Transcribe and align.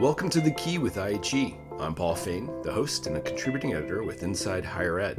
Welcome 0.00 0.30
to 0.30 0.40
The 0.40 0.52
Key 0.52 0.78
with 0.78 0.96
IHE. 0.96 1.58
I'm 1.78 1.94
Paul 1.94 2.14
Fain, 2.14 2.50
the 2.62 2.72
host 2.72 3.06
and 3.06 3.18
a 3.18 3.20
contributing 3.20 3.74
editor 3.74 4.02
with 4.02 4.22
Inside 4.22 4.64
Higher 4.64 4.98
Ed. 4.98 5.16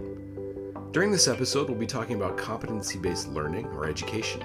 During 0.92 1.12
this 1.12 1.28
episode, 1.28 1.70
we'll 1.70 1.78
be 1.78 1.86
talking 1.86 2.16
about 2.16 2.36
competency 2.36 2.98
based 2.98 3.28
learning 3.28 3.68
or 3.68 3.88
education. 3.88 4.44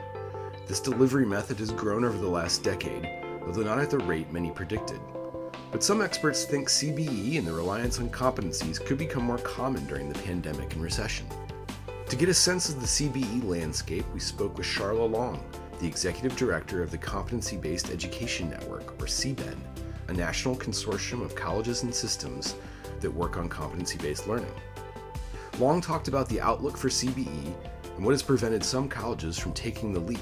This 0.67 0.79
delivery 0.79 1.25
method 1.25 1.59
has 1.61 1.73
grown 1.73 2.05
over 2.05 2.19
the 2.19 2.29
last 2.29 2.63
decade, 2.63 3.09
although 3.47 3.63
not 3.63 3.79
at 3.79 3.89
the 3.89 4.01
rate 4.01 4.31
many 4.31 4.51
predicted. 4.51 5.01
But 5.73 5.83
some 5.83 6.03
experts 6.03 6.45
think 6.45 6.69
CBE 6.69 7.39
and 7.39 7.47
the 7.47 7.55
reliance 7.55 7.99
on 7.99 8.11
competencies 8.11 8.79
could 8.79 8.99
become 8.99 9.23
more 9.23 9.39
common 9.39 9.87
during 9.87 10.11
the 10.11 10.19
pandemic 10.19 10.75
and 10.75 10.83
recession. 10.83 11.27
To 12.11 12.15
get 12.15 12.29
a 12.29 12.35
sense 12.35 12.69
of 12.69 12.79
the 12.79 12.87
CBE 12.87 13.43
landscape, 13.43 14.05
we 14.13 14.21
spoke 14.21 14.59
with 14.59 14.67
Charla 14.67 15.11
Long, 15.11 15.43
the 15.81 15.87
executive 15.87 16.37
director 16.37 16.83
of 16.83 16.91
the 16.91 16.99
Competency 16.99 17.57
Based 17.57 17.89
Education 17.89 18.51
Network, 18.51 19.01
or 19.01 19.07
C-BEN, 19.07 19.57
a 20.09 20.13
national 20.13 20.57
consortium 20.57 21.23
of 21.23 21.35
colleges 21.35 21.83
and 21.83 21.95
systems 21.95 22.55
that 23.01 23.11
work 23.11 23.37
on 23.37 23.49
competency 23.49 23.99
based 23.99 24.27
learning. 24.27 24.53
Long 25.59 25.81
talked 25.81 26.09
about 26.09 26.29
the 26.29 26.41
outlook 26.41 26.77
for 26.77 26.89
CBE 26.89 27.55
and 27.97 28.05
what 28.05 28.13
has 28.13 28.23
prevented 28.23 28.63
some 28.63 28.89
colleges 28.89 29.39
from 29.39 29.53
taking 29.53 29.93
the 29.93 30.01
leap. 30.01 30.21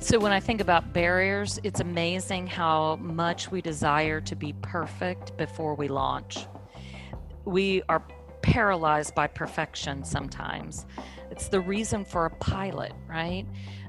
So, 0.00 0.18
when 0.18 0.32
I 0.32 0.40
think 0.40 0.60
about 0.60 0.92
barriers, 0.92 1.58
it's 1.64 1.80
amazing 1.80 2.46
how 2.46 2.96
much 2.96 3.50
we 3.50 3.60
desire 3.60 4.20
to 4.22 4.36
be 4.36 4.54
perfect 4.62 5.36
before 5.36 5.74
we 5.74 5.88
launch. 5.88 6.46
We 7.44 7.82
are 7.88 8.02
paralyzed 8.40 9.14
by 9.14 9.26
perfection 9.26 10.04
sometimes. 10.04 10.86
It's 11.30 11.48
the 11.48 11.60
reason 11.60 12.04
for 12.04 12.26
a 12.26 12.30
pilot, 12.30 12.92
right? 13.08 13.44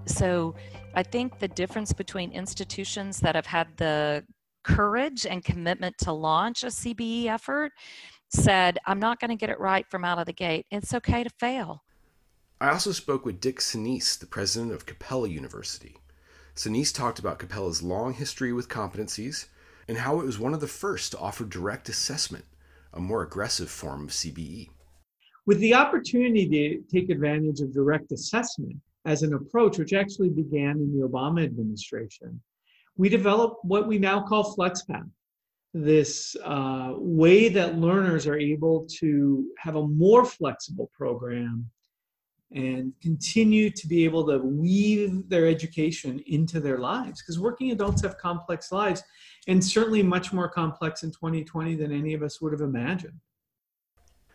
So, 0.06 0.56
I 0.95 1.04
think 1.04 1.40
the 1.40 1.48
difference 1.48 1.94
between 1.94 2.31
institutions 2.31 3.20
that 3.20 3.36
have 3.36 3.45
had 3.45 3.67
the 3.78 4.25
courage 4.64 5.26
and 5.26 5.44
commitment 5.44 5.98
to 6.00 6.12
launch 6.12 6.64
a 6.64 6.68
CBE 6.68 7.26
effort 7.26 7.72
said, 8.30 8.78
I'm 8.86 9.00
not 9.00 9.20
going 9.20 9.30
to 9.30 9.36
get 9.36 9.50
it 9.50 9.60
right 9.60 9.86
from 9.90 10.06
out 10.06 10.20
of 10.20 10.26
the 10.26 10.34
gate. 10.34 10.66
It's 10.72 10.94
okay 10.94 11.24
to 11.24 11.30
fail. 11.40 11.84
I 12.62 12.70
also 12.70 12.92
spoke 12.92 13.26
with 13.26 13.40
Dick 13.40 13.60
Senese, 13.60 14.20
the 14.20 14.26
president 14.26 14.74
of 14.74 14.86
Capella 14.86 15.30
University. 15.30 15.98
Senese 16.56 16.94
talked 16.94 17.20
about 17.20 17.40
Capella's 17.40 17.82
long 17.82 18.14
history 18.14 18.52
with 18.52 18.68
competencies 18.68 19.48
and 19.88 19.98
how 19.98 20.20
it 20.20 20.26
was 20.26 20.38
one 20.38 20.54
of 20.54 20.60
the 20.60 20.68
first 20.68 21.14
to 21.14 21.18
offer 21.18 21.46
direct 21.46 21.90
assessment, 21.90 22.46
a 22.94 23.00
more 23.00 23.24
aggressive 23.24 23.70
form 23.70 24.04
of 24.04 24.10
CBE. 24.10 24.70
With 25.46 25.60
the 25.60 25.74
opportunity 25.74 26.48
to 26.48 26.82
take 26.92 27.10
advantage 27.10 27.62
of 27.62 27.74
direct 27.74 28.12
assessment 28.12 28.76
as 29.06 29.24
an 29.24 29.34
approach, 29.34 29.80
which 29.80 29.94
actually 29.94 30.30
began 30.30 30.78
in 30.78 30.96
the 30.96 31.08
Obama 31.08 31.44
administration, 31.44 32.40
we 33.00 33.08
developed 33.08 33.64
what 33.64 33.88
we 33.88 33.97
now 33.97 34.22
call 34.22 34.53
FlexPath, 34.53 35.09
this 35.73 36.36
uh, 36.44 36.92
way 36.97 37.47
that 37.47 37.78
learners 37.78 38.28
are 38.28 38.38
able 38.38 38.86
to 39.00 39.47
have 39.58 39.78
a 39.78 39.88
more 39.88 40.25
flexible 40.25 40.91
program 40.94 41.66
and 42.52 42.91
continue 43.02 43.69
to 43.69 43.88
be 43.88 44.03
able 44.03 44.28
to 44.28 44.39
weave 44.39 45.30
their 45.30 45.47
education 45.47 46.22
into 46.28 46.59
their 46.59 46.80
lives 46.80 47.22
because 47.22 47.39
working 47.39 47.72
adults 47.72 48.02
have 48.02 48.17
complex 48.17 48.69
lives 48.69 49.02
and 49.47 49.63
certainly 49.63 50.03
much 50.03 50.34
more 50.34 50.50
complex 50.50 51.03
in 51.03 51.11
2020 51.11 51.75
than 51.75 51.94
any 51.94 52.13
of 52.13 52.22
us 52.22 52.41
would 52.41 52.52
have 52.52 52.61
imagined. 52.61 53.22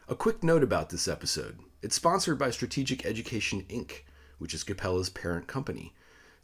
A 0.08 0.14
quick 0.14 0.42
note 0.42 0.62
about 0.62 0.88
this 0.88 1.06
episode 1.06 1.58
it's 1.82 1.96
sponsored 1.96 2.38
by 2.38 2.50
Strategic 2.50 3.04
Education 3.04 3.66
Inc., 3.68 4.04
which 4.38 4.54
is 4.54 4.64
Capella's 4.64 5.10
parent 5.10 5.48
company. 5.48 5.92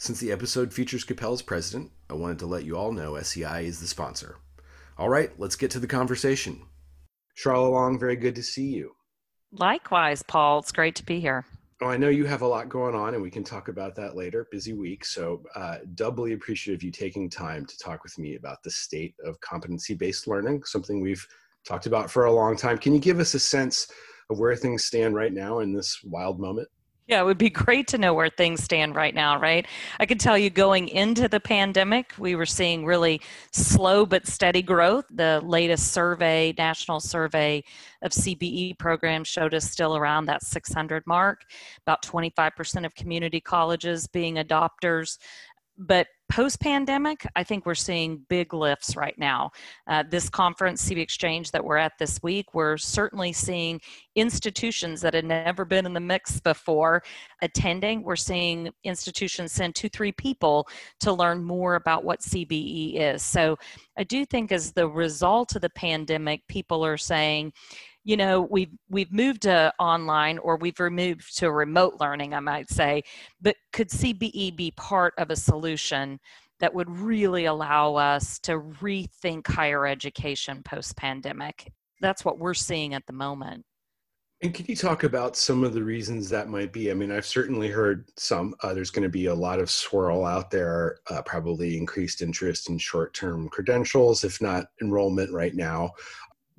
Since 0.01 0.19
the 0.19 0.33
episode 0.33 0.73
features 0.73 1.05
Capella's 1.05 1.43
president, 1.43 1.91
I 2.09 2.15
wanted 2.15 2.39
to 2.39 2.47
let 2.47 2.65
you 2.65 2.75
all 2.75 2.91
know 2.91 3.21
SEI 3.21 3.67
is 3.67 3.81
the 3.81 3.87
sponsor. 3.87 4.39
All 4.97 5.11
right, 5.11 5.31
let's 5.39 5.57
get 5.57 5.71
to 5.73 5.79
the 5.79 5.87
conversation. 5.87 6.63
Charla 7.37 7.71
Long, 7.71 7.99
very 7.99 8.17
good 8.17 8.35
to 8.37 8.43
see 8.43 8.65
you. 8.65 8.93
Likewise, 9.53 10.23
Paul. 10.23 10.61
It's 10.61 10.73
great 10.73 10.95
to 10.95 11.05
be 11.05 11.21
here. 11.21 11.45
Oh, 11.83 11.89
I 11.89 11.99
know 11.99 12.09
you 12.09 12.25
have 12.25 12.41
a 12.41 12.47
lot 12.47 12.71
going 12.71 12.95
on, 12.95 13.13
and 13.13 13.23
we 13.23 13.31
can 13.31 13.45
talk 13.45 13.69
about 13.69 13.95
that 13.97 14.17
later. 14.17 14.49
Busy 14.51 14.73
week, 14.73 15.05
so 15.05 15.43
uh, 15.55 15.81
doubly 15.97 16.33
appreciative 16.33 16.79
of 16.79 16.83
you 16.83 16.91
taking 16.91 17.29
time 17.29 17.67
to 17.67 17.77
talk 17.77 18.03
with 18.03 18.19
me 18.19 18.37
about 18.37 18.63
the 18.63 18.71
state 18.71 19.15
of 19.23 19.39
competency-based 19.43 20.27
learning, 20.27 20.63
something 20.65 21.03
we've 21.03 21.27
talked 21.67 21.85
about 21.85 22.11
for 22.11 22.25
a 22.25 22.33
long 22.33 22.57
time. 22.57 22.79
Can 22.79 22.95
you 22.95 23.01
give 23.01 23.21
us 23.21 23.35
a 23.35 23.39
sense 23.39 23.89
of 24.31 24.39
where 24.39 24.57
things 24.57 24.83
stand 24.83 25.15
right 25.15 25.35
now 25.35 25.59
in 25.59 25.75
this 25.75 26.03
wild 26.05 26.41
moment? 26.41 26.69
Yeah, 27.11 27.23
it 27.23 27.25
would 27.25 27.39
be 27.39 27.51
great 27.51 27.89
to 27.89 27.99
know 27.99 28.15
where 28.15 28.29
things 28.29 28.63
stand 28.63 28.95
right 28.95 29.13
now, 29.13 29.37
right? 29.37 29.67
I 29.99 30.07
can 30.07 30.17
tell 30.17 30.39
you 30.39 30.49
going 30.49 30.87
into 30.87 31.27
the 31.27 31.41
pandemic, 31.41 32.13
we 32.19 32.37
were 32.37 32.47
seeing 32.47 32.87
really 32.87 33.21
slow 33.51 34.07
but 34.07 34.29
steady 34.29 34.63
growth. 34.63 35.07
The 35.11 35.41
latest 35.45 35.91
survey, 35.91 36.55
national 36.57 37.01
survey 37.01 37.65
of 38.03 38.13
CBE 38.13 38.79
programs 38.79 39.27
showed 39.27 39.55
us 39.55 39.69
still 39.69 39.97
around 39.97 40.27
that 40.27 40.45
600 40.45 41.05
mark, 41.05 41.43
about 41.85 42.01
25% 42.03 42.87
of 42.87 42.95
community 42.95 43.41
colleges 43.41 44.07
being 44.07 44.37
adopters 44.37 45.19
but 45.81 46.09
post 46.31 46.61
pandemic, 46.61 47.27
I 47.35 47.43
think 47.43 47.67
we're 47.67 47.75
seeing 47.75 48.25
big 48.29 48.55
lifts 48.55 48.97
right 48.97 49.19
now. 49.19 49.51
Uh, 49.87 50.05
this 50.09 50.31
conference, 50.31 50.89
CB 50.89 50.99
Exchange, 50.99 51.51
that 51.51 51.65
we're 51.65 51.77
at 51.77 51.99
this 51.99 52.23
week, 52.23 52.55
we're 52.55 52.77
certainly 52.77 53.33
seeing 53.33 53.81
institutions 54.15 55.01
that 55.01 55.13
had 55.13 55.25
never 55.25 55.65
been 55.65 55.87
in 55.87 55.93
the 55.93 56.01
mix 56.01 56.41
before 56.41 57.03
attending. 57.43 58.03
We're 58.03 58.17
seeing 58.17 58.71
institutions 58.85 59.53
send 59.53 59.75
two, 59.75 59.89
three 59.89 60.13
people 60.13 60.69
to 61.01 61.13
learn 61.13 61.43
more 61.43 61.75
about 61.75 62.05
what 62.05 62.21
CBE 62.21 62.95
is. 63.01 63.23
So 63.23 63.59
I 63.99 64.05
do 64.05 64.25
think, 64.25 64.53
as 64.53 64.73
the 64.73 64.89
result 64.89 65.57
of 65.57 65.63
the 65.63 65.71
pandemic, 65.71 66.47
people 66.49 66.85
are 66.85 66.97
saying, 66.97 67.53
you 68.05 68.17
know 68.17 68.41
we've 68.43 68.73
we've 68.89 69.13
moved 69.13 69.43
to 69.43 69.73
online 69.79 70.39
or 70.39 70.57
we've 70.57 70.81
removed 70.81 71.37
to 71.37 71.51
remote 71.51 71.95
learning 72.01 72.35
i 72.35 72.41
might 72.41 72.71
say 72.71 73.03
but 73.41 73.57
could 73.73 73.89
cbe 73.89 74.57
be 74.57 74.73
part 74.77 75.15
of 75.19 75.31
a 75.31 75.37
solution 75.37 76.19
that 76.61 76.75
would 76.75 76.91
really 76.91 77.47
allow 77.47 77.95
us 77.95 78.39
to 78.39 78.61
rethink 78.83 79.47
higher 79.47 79.87
education 79.87 80.63
post 80.63 80.97
pandemic 80.97 81.73
that's 82.01 82.25
what 82.25 82.39
we're 82.39 82.55
seeing 82.55 82.95
at 82.95 83.07
the 83.07 83.13
moment 83.13 83.65
and 84.43 84.55
can 84.55 84.65
you 84.67 84.75
talk 84.75 85.05
about 85.05 85.37
some 85.37 85.65
of 85.65 85.75
the 85.75 85.83
reasons 85.85 86.31
that 86.31 86.49
might 86.49 86.73
be? 86.73 86.91
I 86.91 86.95
mean, 86.95 87.13
I've 87.13 87.27
certainly 87.27 87.69
heard 87.69 88.09
some. 88.17 88.55
Uh, 88.63 88.73
there's 88.73 88.91
going 88.91 89.03
to 89.03 89.11
be 89.11 89.27
a 89.27 89.35
lot 89.35 89.59
of 89.59 89.71
swirl 89.71 90.25
out 90.25 90.51
there, 90.51 91.01
uh, 91.11 91.21
probably 91.21 91.77
increased 91.77 92.23
interest 92.23 92.71
in 92.71 92.79
short 92.79 93.13
term 93.13 93.51
credentials, 93.51 94.25
if 94.25 94.41
not 94.41 94.69
enrollment 94.81 95.31
right 95.31 95.55
now 95.55 95.93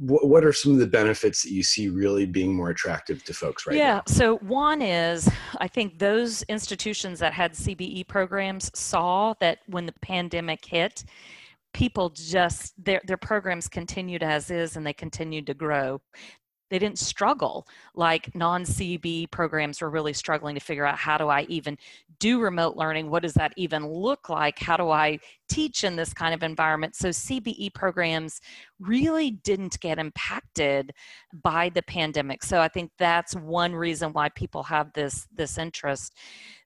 what 0.03 0.43
are 0.43 0.51
some 0.51 0.71
of 0.71 0.79
the 0.79 0.87
benefits 0.87 1.43
that 1.43 1.51
you 1.51 1.61
see 1.61 1.87
really 1.87 2.25
being 2.25 2.55
more 2.55 2.71
attractive 2.71 3.23
to 3.23 3.33
folks 3.33 3.67
right 3.67 3.77
yeah, 3.77 3.83
now? 3.83 3.95
Yeah, 3.95 4.01
so 4.13 4.37
one 4.37 4.81
is 4.81 5.29
I 5.59 5.67
think 5.67 5.99
those 5.99 6.41
institutions 6.43 7.19
that 7.19 7.33
had 7.33 7.53
CBE 7.53 8.07
programs 8.07 8.71
saw 8.73 9.35
that 9.39 9.59
when 9.67 9.85
the 9.85 9.93
pandemic 10.01 10.65
hit, 10.65 11.05
people 11.73 12.09
just 12.09 12.73
their 12.83 13.01
their 13.05 13.17
programs 13.17 13.67
continued 13.67 14.23
as 14.23 14.49
is 14.49 14.75
and 14.75 14.85
they 14.85 14.93
continued 14.93 15.45
to 15.45 15.53
grow 15.53 16.01
they 16.71 16.79
didn't 16.79 16.97
struggle 16.97 17.67
like 17.93 18.33
non-CB 18.33 19.29
programs 19.29 19.81
were 19.81 19.89
really 19.89 20.13
struggling 20.13 20.55
to 20.55 20.61
figure 20.61 20.85
out 20.85 20.97
how 20.97 21.17
do 21.17 21.27
I 21.27 21.41
even 21.43 21.77
do 22.19 22.39
remote 22.39 22.77
learning? 22.77 23.09
What 23.09 23.23
does 23.23 23.33
that 23.33 23.53
even 23.57 23.85
look 23.85 24.29
like? 24.29 24.57
How 24.57 24.77
do 24.77 24.89
I 24.89 25.19
teach 25.49 25.83
in 25.83 25.97
this 25.97 26.13
kind 26.13 26.33
of 26.33 26.43
environment? 26.43 26.95
So 26.95 27.09
CBE 27.09 27.73
programs 27.73 28.39
really 28.79 29.31
didn't 29.31 29.79
get 29.81 29.99
impacted 29.99 30.93
by 31.43 31.69
the 31.69 31.83
pandemic. 31.83 32.41
So 32.43 32.61
I 32.61 32.69
think 32.69 32.91
that's 32.97 33.35
one 33.35 33.75
reason 33.75 34.13
why 34.13 34.29
people 34.29 34.63
have 34.63 34.93
this 34.93 35.27
this 35.35 35.57
interest. 35.57 36.15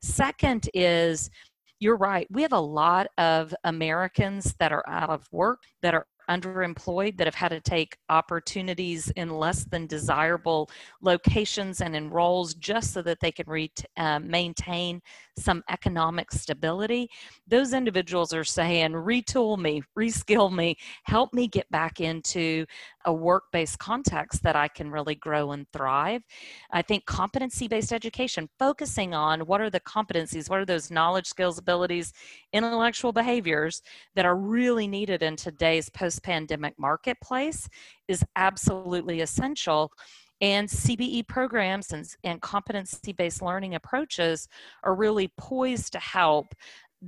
Second 0.01 0.69
is 0.75 1.31
you're 1.79 1.97
right. 1.97 2.27
We 2.29 2.41
have 2.43 2.53
a 2.53 2.59
lot 2.59 3.07
of 3.17 3.53
Americans 3.63 4.55
that 4.59 4.71
are 4.71 4.87
out 4.87 5.09
of 5.09 5.27
work, 5.31 5.63
that 5.81 5.93
are 5.93 6.05
underemployed 6.29 7.17
that 7.17 7.27
have 7.27 7.35
had 7.35 7.49
to 7.49 7.59
take 7.59 7.97
opportunities 8.09 9.09
in 9.11 9.29
less 9.29 9.65
than 9.65 9.87
desirable 9.87 10.69
locations 11.01 11.81
and 11.81 11.95
in 11.95 12.09
roles 12.09 12.53
just 12.55 12.93
so 12.93 13.01
that 13.01 13.19
they 13.19 13.31
can 13.31 13.45
re- 13.47 13.71
uh, 13.97 14.19
maintain 14.19 15.01
some 15.37 15.63
economic 15.69 16.31
stability. 16.31 17.09
Those 17.47 17.73
individuals 17.73 18.33
are 18.33 18.43
saying, 18.43 18.91
retool 18.91 19.57
me, 19.57 19.81
reskill 19.97 20.53
me, 20.53 20.77
help 21.03 21.33
me 21.33 21.47
get 21.47 21.69
back 21.71 21.99
into 21.99 22.65
a 23.05 23.13
work 23.13 23.43
based 23.51 23.79
context 23.79 24.43
that 24.43 24.55
I 24.55 24.67
can 24.67 24.89
really 24.89 25.15
grow 25.15 25.51
and 25.51 25.65
thrive. 25.71 26.23
I 26.71 26.81
think 26.81 27.05
competency 27.05 27.67
based 27.67 27.93
education, 27.93 28.49
focusing 28.57 29.13
on 29.13 29.41
what 29.41 29.61
are 29.61 29.69
the 29.69 29.79
competencies, 29.81 30.49
what 30.49 30.59
are 30.59 30.65
those 30.65 30.91
knowledge, 30.91 31.27
skills, 31.27 31.57
abilities, 31.57 32.13
intellectual 32.53 33.11
behaviors 33.11 33.81
that 34.15 34.25
are 34.25 34.35
really 34.35 34.87
needed 34.87 35.21
in 35.21 35.35
today's 35.35 35.89
post 35.89 36.23
pandemic 36.23 36.73
marketplace, 36.79 37.67
is 38.07 38.23
absolutely 38.35 39.21
essential. 39.21 39.91
And 40.41 40.67
CBE 40.67 41.27
programs 41.27 41.93
and, 41.93 42.05
and 42.23 42.41
competency 42.41 43.13
based 43.13 43.41
learning 43.41 43.75
approaches 43.75 44.47
are 44.83 44.95
really 44.95 45.31
poised 45.37 45.93
to 45.93 45.99
help 45.99 46.53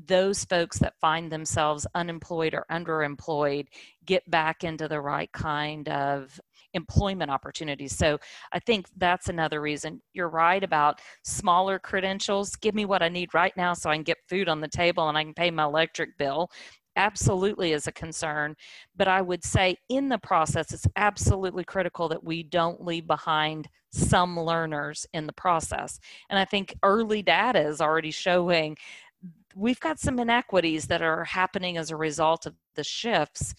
those 0.06 0.46
folks 0.46 0.80
that 0.80 1.00
find 1.00 1.32
themselves 1.32 1.88
unemployed 1.96 2.54
or 2.54 2.66
underemployed 2.72 3.68
get 4.06 4.30
back 4.30 4.64
into 4.64 4.88
the 4.88 5.00
right 5.00 5.32
kind 5.32 5.90
of 5.90 6.40
employment 6.74 7.32
opportunities. 7.32 7.98
So 7.98 8.20
I 8.52 8.60
think 8.60 8.88
that's 8.98 9.30
another 9.30 9.62
reason. 9.62 10.02
You're 10.14 10.30
right 10.30 10.64
about 10.64 11.02
smaller 11.24 11.80
credentials. 11.80 12.56
Give 12.56 12.76
me 12.76 12.86
what 12.86 13.02
I 13.02 13.10
need 13.10 13.34
right 13.34 13.56
now 13.58 13.74
so 13.74 13.90
I 13.90 13.96
can 13.96 14.04
get 14.04 14.18
food 14.30 14.48
on 14.50 14.62
the 14.62 14.68
table 14.68 15.10
and 15.10 15.18
I 15.18 15.24
can 15.24 15.34
pay 15.34 15.50
my 15.50 15.64
electric 15.64 16.18
bill 16.18 16.52
absolutely 16.98 17.72
is 17.72 17.88
a 17.88 17.92
concern. 17.92 18.56
But 18.98 19.08
I 19.08 19.22
would 19.22 19.44
say 19.44 19.78
in 19.88 20.10
the 20.10 20.18
process, 20.18 20.74
it's 20.74 20.88
absolutely 20.98 21.64
critical 21.64 22.10
that 22.10 22.24
we 22.24 22.44
don't 22.44 22.84
leave 22.84 23.08
behind 23.08 23.70
some 23.92 24.38
learners 24.38 25.06
in 25.14 25.28
the 25.28 25.34
process. 25.34 26.00
And 26.30 26.38
I 26.38 26.46
think 26.46 26.76
early 26.84 27.22
data 27.22 27.62
is 27.62 27.80
already 27.80 28.12
showing 28.12 28.78
we've 29.56 29.80
got 29.80 30.00
some 30.00 30.20
inequities 30.20 30.88
that 30.88 31.02
are 31.02 31.24
happening 31.24 31.78
as 31.78 31.90
a 31.90 31.96
result 31.96 32.46
of 32.46 32.54
the 32.76 32.84
shifts 32.84 33.56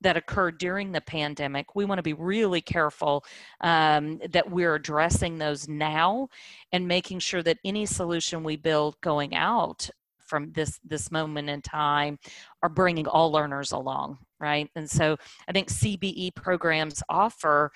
that 0.00 0.16
occurred 0.16 0.58
during 0.58 0.92
the 0.92 1.00
pandemic. 1.00 1.74
We 1.74 1.84
want 1.84 1.98
to 1.98 2.02
be 2.02 2.14
really 2.14 2.60
careful 2.60 3.24
um, 3.60 4.20
that 4.30 4.50
we're 4.50 4.74
addressing 4.74 5.38
those 5.38 5.68
now 5.68 6.28
and 6.72 6.88
making 6.88 7.20
sure 7.20 7.42
that 7.42 7.58
any 7.64 7.86
solution 7.86 8.42
we 8.42 8.56
build 8.56 9.00
going 9.00 9.34
out 9.34 9.88
from 10.32 10.50
this 10.52 10.80
this 10.82 11.10
moment 11.10 11.50
in 11.50 11.60
time 11.60 12.18
are 12.62 12.70
bringing 12.70 13.06
all 13.06 13.30
learners 13.30 13.72
along 13.72 14.16
right 14.40 14.70
and 14.76 14.88
so 14.88 15.14
i 15.46 15.52
think 15.52 15.68
cbe 15.68 16.34
programs 16.34 17.02
offer 17.10 17.70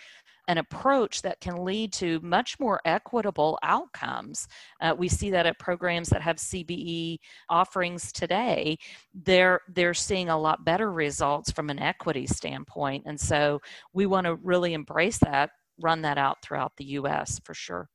an 0.48 0.56
approach 0.56 1.20
that 1.20 1.38
can 1.40 1.64
lead 1.64 1.92
to 1.92 2.18
much 2.20 2.58
more 2.60 2.80
equitable 2.84 3.58
outcomes. 3.62 4.46
Uh, 4.80 4.94
we 4.96 5.08
see 5.08 5.28
that 5.28 5.44
at 5.44 5.58
programs 5.58 6.08
that 6.08 6.22
have 6.22 6.36
CBE 6.36 7.18
offerings 7.48 8.12
today, 8.12 8.78
they're 9.12 9.60
they're 9.74 9.92
seeing 9.92 10.28
a 10.28 10.38
lot 10.38 10.64
better 10.64 10.92
results 10.92 11.50
from 11.50 11.68
an 11.68 11.80
equity 11.80 12.28
standpoint, 12.28 13.02
and 13.06 13.18
so 13.18 13.60
we 13.92 14.06
want 14.06 14.24
to 14.24 14.36
really 14.36 14.72
embrace 14.72 15.18
that, 15.18 15.50
run 15.80 16.00
that 16.02 16.16
out 16.16 16.36
throughout 16.42 16.72
the 16.76 16.84
U.S. 17.00 17.40
for 17.44 17.52
sure. 17.52 17.88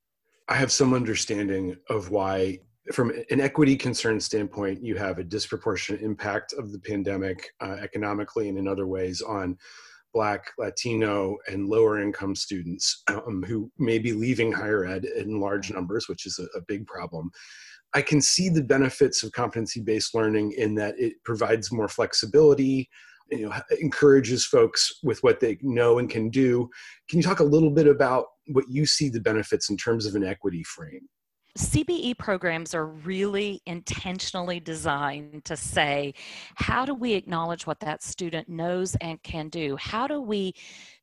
I 0.50 0.56
have 0.56 0.74
some 0.74 0.94
understanding 0.94 1.78
of 1.90 2.10
why 2.10 2.60
from 2.94 3.12
an 3.30 3.40
equity 3.40 3.76
concern 3.76 4.20
standpoint, 4.20 4.84
you 4.84 4.96
have 4.96 5.20
a 5.20 5.24
disproportionate 5.24 6.02
impact 6.02 6.54
of 6.54 6.72
the 6.72 6.80
pandemic 6.80 7.52
uh, 7.62 7.78
economically 7.82 8.50
and 8.50 8.58
in 8.58 8.68
other 8.68 8.88
ways 8.88 9.22
on 9.22 9.58
Black, 10.14 10.52
Latino, 10.58 11.38
and 11.48 11.70
lower 11.70 12.02
income 12.02 12.36
students 12.36 13.04
um, 13.08 13.44
who 13.48 13.72
may 13.78 13.98
be 13.98 14.14
leaving 14.14 14.52
higher 14.52 14.86
ed 14.86 15.06
in 15.06 15.40
large 15.40 15.72
numbers, 15.72 16.08
which 16.10 16.26
is 16.26 16.40
a, 16.40 16.58
a 16.58 16.62
big 16.68 16.86
problem. 16.88 17.32
I 17.94 18.02
can 18.02 18.22
see 18.22 18.50
the 18.50 18.64
benefits 18.64 19.24
of 19.24 19.32
competency 19.32 19.82
based 19.82 20.16
learning 20.16 20.54
in 20.58 20.76
that 20.76 20.96
it 20.98 21.14
provides 21.24 21.72
more 21.72 21.88
flexibility, 21.88 22.90
you 23.30 23.48
know, 23.48 23.54
encourages 23.80 24.46
folks 24.46 25.00
with 25.04 25.20
what 25.24 25.40
they 25.40 25.58
know 25.62 26.00
and 26.00 26.10
can 26.10 26.30
do. 26.30 26.70
Can 27.10 27.20
you 27.20 27.24
talk 27.24 27.40
a 27.40 27.46
little 27.46 27.72
bit 27.72 27.88
about 27.88 28.26
what 28.48 28.66
you 28.70 28.86
see 28.86 29.10
the 29.10 29.20
benefits 29.20 29.70
in 29.70 29.78
terms 29.78 30.06
of 30.06 30.16
an 30.16 30.24
equity 30.24 30.64
frame? 30.64 31.08
CBE 31.58 32.18
programs 32.18 32.74
are 32.74 32.86
really 32.86 33.62
intentionally 33.66 34.60
designed 34.60 35.44
to 35.46 35.58
say, 35.58 36.14
how 36.56 36.86
do 36.86 36.94
we 36.94 37.14
acknowledge 37.14 37.68
what 37.68 37.80
that 37.82 38.02
student 38.02 38.48
knows 38.48 38.96
and 39.02 39.22
can 39.24 39.50
do? 39.50 39.76
How 39.78 40.08
do 40.08 40.22
we 40.22 40.54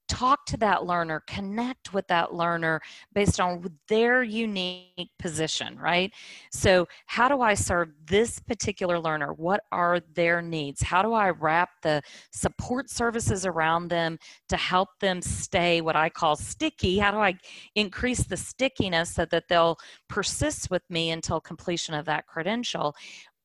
talk 0.08 0.46
to 0.46 0.56
that 0.56 0.84
learner, 0.84 1.22
connect 1.26 1.92
with 1.92 2.06
that 2.08 2.34
learner 2.34 2.80
based 3.12 3.40
on 3.40 3.64
their 3.88 4.22
unique 4.22 5.10
position, 5.18 5.78
right? 5.78 6.12
So, 6.50 6.88
how 7.06 7.28
do 7.28 7.40
I 7.40 7.54
serve 7.54 7.90
this 8.06 8.38
particular 8.40 8.98
learner? 8.98 9.32
What 9.32 9.60
are 9.70 10.00
their 10.14 10.42
needs? 10.42 10.82
How 10.82 11.02
do 11.02 11.12
I 11.12 11.30
wrap 11.30 11.70
the 11.82 12.02
support 12.32 12.90
services 12.90 13.46
around 13.46 13.88
them 13.88 14.18
to 14.48 14.56
help 14.56 14.88
them 15.00 15.22
stay 15.22 15.80
what 15.80 15.96
I 15.96 16.08
call 16.08 16.36
sticky? 16.36 16.98
How 16.98 17.10
do 17.10 17.18
I 17.18 17.38
increase 17.74 18.24
the 18.24 18.36
stickiness 18.36 19.14
so 19.14 19.24
that 19.26 19.48
they'll 19.48 19.78
persist 20.08 20.70
with 20.70 20.82
me 20.90 21.10
until 21.10 21.40
completion 21.40 21.94
of 21.94 22.06
that 22.06 22.26
credential? 22.26 22.94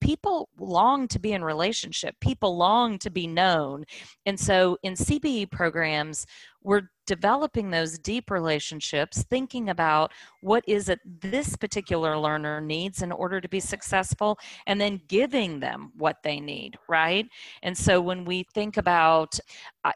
People 0.04 0.50
long 0.60 1.08
to 1.08 1.20
be 1.20 1.32
in 1.32 1.44
relationship 1.44 2.16
people 2.20 2.58
long 2.58 3.00
to 3.00 3.10
be 3.10 3.26
known 3.26 3.84
and 4.26 4.40
so 4.40 4.78
in 4.84 4.94
cbe 4.94 5.50
programs 5.50 6.26
we're 6.64 6.90
developing 7.06 7.70
those 7.70 8.00
deep 8.00 8.32
relationships, 8.32 9.24
thinking 9.30 9.70
about 9.70 10.12
what 10.42 10.64
is 10.68 10.90
it 10.90 11.00
this 11.22 11.56
particular 11.56 12.18
learner 12.18 12.62
needs 12.62 13.02
in 13.02 13.12
order 13.12 13.42
to 13.42 13.50
be 13.50 13.60
successful, 13.60 14.38
and 14.68 14.80
then 14.80 15.02
giving 15.08 15.60
them 15.60 15.92
what 15.98 16.18
they 16.24 16.40
need, 16.40 16.78
right? 16.88 17.28
And 17.62 17.78
so 17.78 18.00
when 18.02 18.26
we 18.26 18.46
think 18.54 18.78
about 18.78 19.38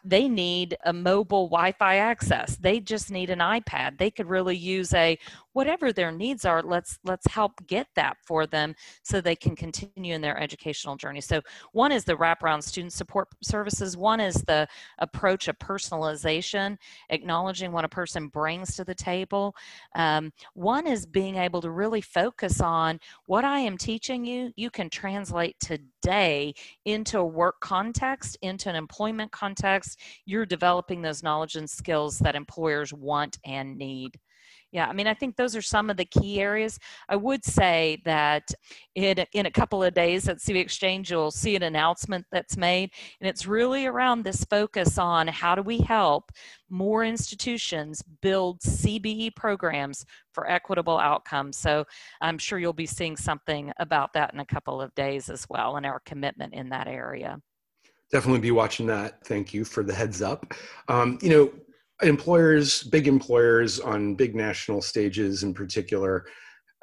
they 0.04 0.28
need 0.28 0.78
a 0.86 0.94
mobile 0.94 1.48
Wi-Fi 1.48 1.98
access, 1.98 2.58
they 2.58 2.80
just 2.80 3.12
need 3.12 3.30
an 3.30 3.40
iPad. 3.40 3.98
They 3.98 4.12
could 4.12 4.28
really 4.28 4.58
use 4.58 4.94
a 4.94 5.18
whatever 5.54 5.92
their 5.92 6.12
needs 6.12 6.46
are. 6.46 6.62
Let's 6.62 7.00
let's 7.04 7.26
help 7.28 7.54
get 7.66 7.88
that 7.96 8.18
for 8.26 8.46
them 8.46 8.76
so 9.04 9.20
they 9.20 9.36
can 9.36 9.56
continue 9.56 10.14
in 10.14 10.22
their 10.22 10.38
educational 10.40 10.96
journey. 10.96 11.22
So 11.22 11.42
one 11.72 11.92
is 11.92 12.04
the 12.04 12.16
wraparound 12.16 12.64
student 12.64 12.94
support 12.94 13.30
services. 13.42 13.98
One 13.98 14.20
is 14.20 14.36
the 14.36 14.68
approach 15.00 15.48
of 15.48 15.58
personalization 15.58 16.78
acknowledging 17.10 17.72
what 17.72 17.86
a 17.86 17.90
person 17.90 18.28
brings 18.28 18.76
to 18.76 18.84
the 18.84 18.96
table. 18.96 19.56
Um, 19.96 20.32
one 20.54 20.86
is 20.86 21.06
being 21.06 21.38
able 21.38 21.62
to 21.62 21.72
really 21.72 22.02
focus 22.02 22.62
on 22.62 23.00
what 23.26 23.46
I 23.46 23.60
am 23.60 23.78
teaching 23.78 24.26
you, 24.26 24.52
you 24.56 24.70
can 24.70 24.90
translate 24.90 25.60
today 26.02 26.54
into 26.86 27.20
a 27.20 27.26
work 27.26 27.60
context, 27.62 28.38
into 28.42 28.70
an 28.70 28.76
employment 28.76 29.32
context. 29.32 30.00
You're 30.26 30.46
developing 30.46 31.02
those 31.02 31.24
knowledge 31.24 31.56
and 31.56 31.70
skills 31.70 32.20
that 32.20 32.36
employers 32.36 32.94
want 32.94 33.38
and 33.46 33.78
need. 33.78 34.20
Yeah, 34.78 34.86
I 34.86 34.94
mean, 34.94 35.08
I 35.08 35.16
think 35.16 35.36
those 35.36 35.56
are 35.56 35.62
some 35.64 35.90
of 35.90 35.98
the 35.98 36.06
key 36.06 36.40
areas. 36.40 36.78
I 37.10 37.16
would 37.16 37.44
say 37.44 38.00
that 38.06 38.44
in, 38.94 39.26
in 39.34 39.48
a 39.48 39.52
couple 39.52 39.82
of 39.82 39.96
days 39.96 40.30
at 40.30 40.38
CB 40.38 40.58
Exchange, 40.58 41.10
you'll 41.10 41.32
see 41.32 41.56
an 41.56 41.64
announcement 41.64 42.28
that's 42.32 42.58
made, 42.58 42.92
and 43.20 43.28
it's 43.28 43.48
really 43.48 43.88
around 43.88 44.22
this 44.22 44.44
focus 44.44 45.00
on 45.00 45.30
how 45.30 45.56
do 45.56 45.64
we 45.64 45.80
help 45.80 46.32
more 46.70 47.04
institutions 47.04 48.04
build 48.22 48.60
CBE 48.60 49.36
programs 49.36 50.06
for 50.32 50.48
equitable 50.48 51.00
outcomes. 51.00 51.58
So 51.58 51.84
I'm 52.22 52.38
sure 52.38 52.60
you'll 52.60 52.72
be 52.72 52.86
seeing 52.86 53.18
something 53.18 53.74
about 53.80 54.14
that 54.14 54.32
in 54.36 54.40
a 54.42 54.46
couple 54.46 54.80
of 54.80 54.94
days 54.94 55.28
as 55.32 55.48
well, 55.50 55.78
and 55.78 55.88
our 55.88 56.02
commitment 56.02 56.54
in 56.54 56.70
that 56.70 56.88
area 56.88 57.42
definitely 58.10 58.40
be 58.40 58.52
watching 58.52 58.86
that. 58.86 59.26
Thank 59.26 59.54
you 59.54 59.66
for 59.66 59.84
the 59.84 59.94
heads 59.94 60.22
up. 60.22 60.54
Um, 60.88 61.20
you 61.22 61.30
know, 61.30 61.52
employers, 62.02 62.84
big 62.84 63.08
employers 63.08 63.80
on 63.80 64.16
big 64.16 64.36
national 64.36 64.82
stages 64.82 65.44
in 65.44 65.54
particular, 65.54 66.26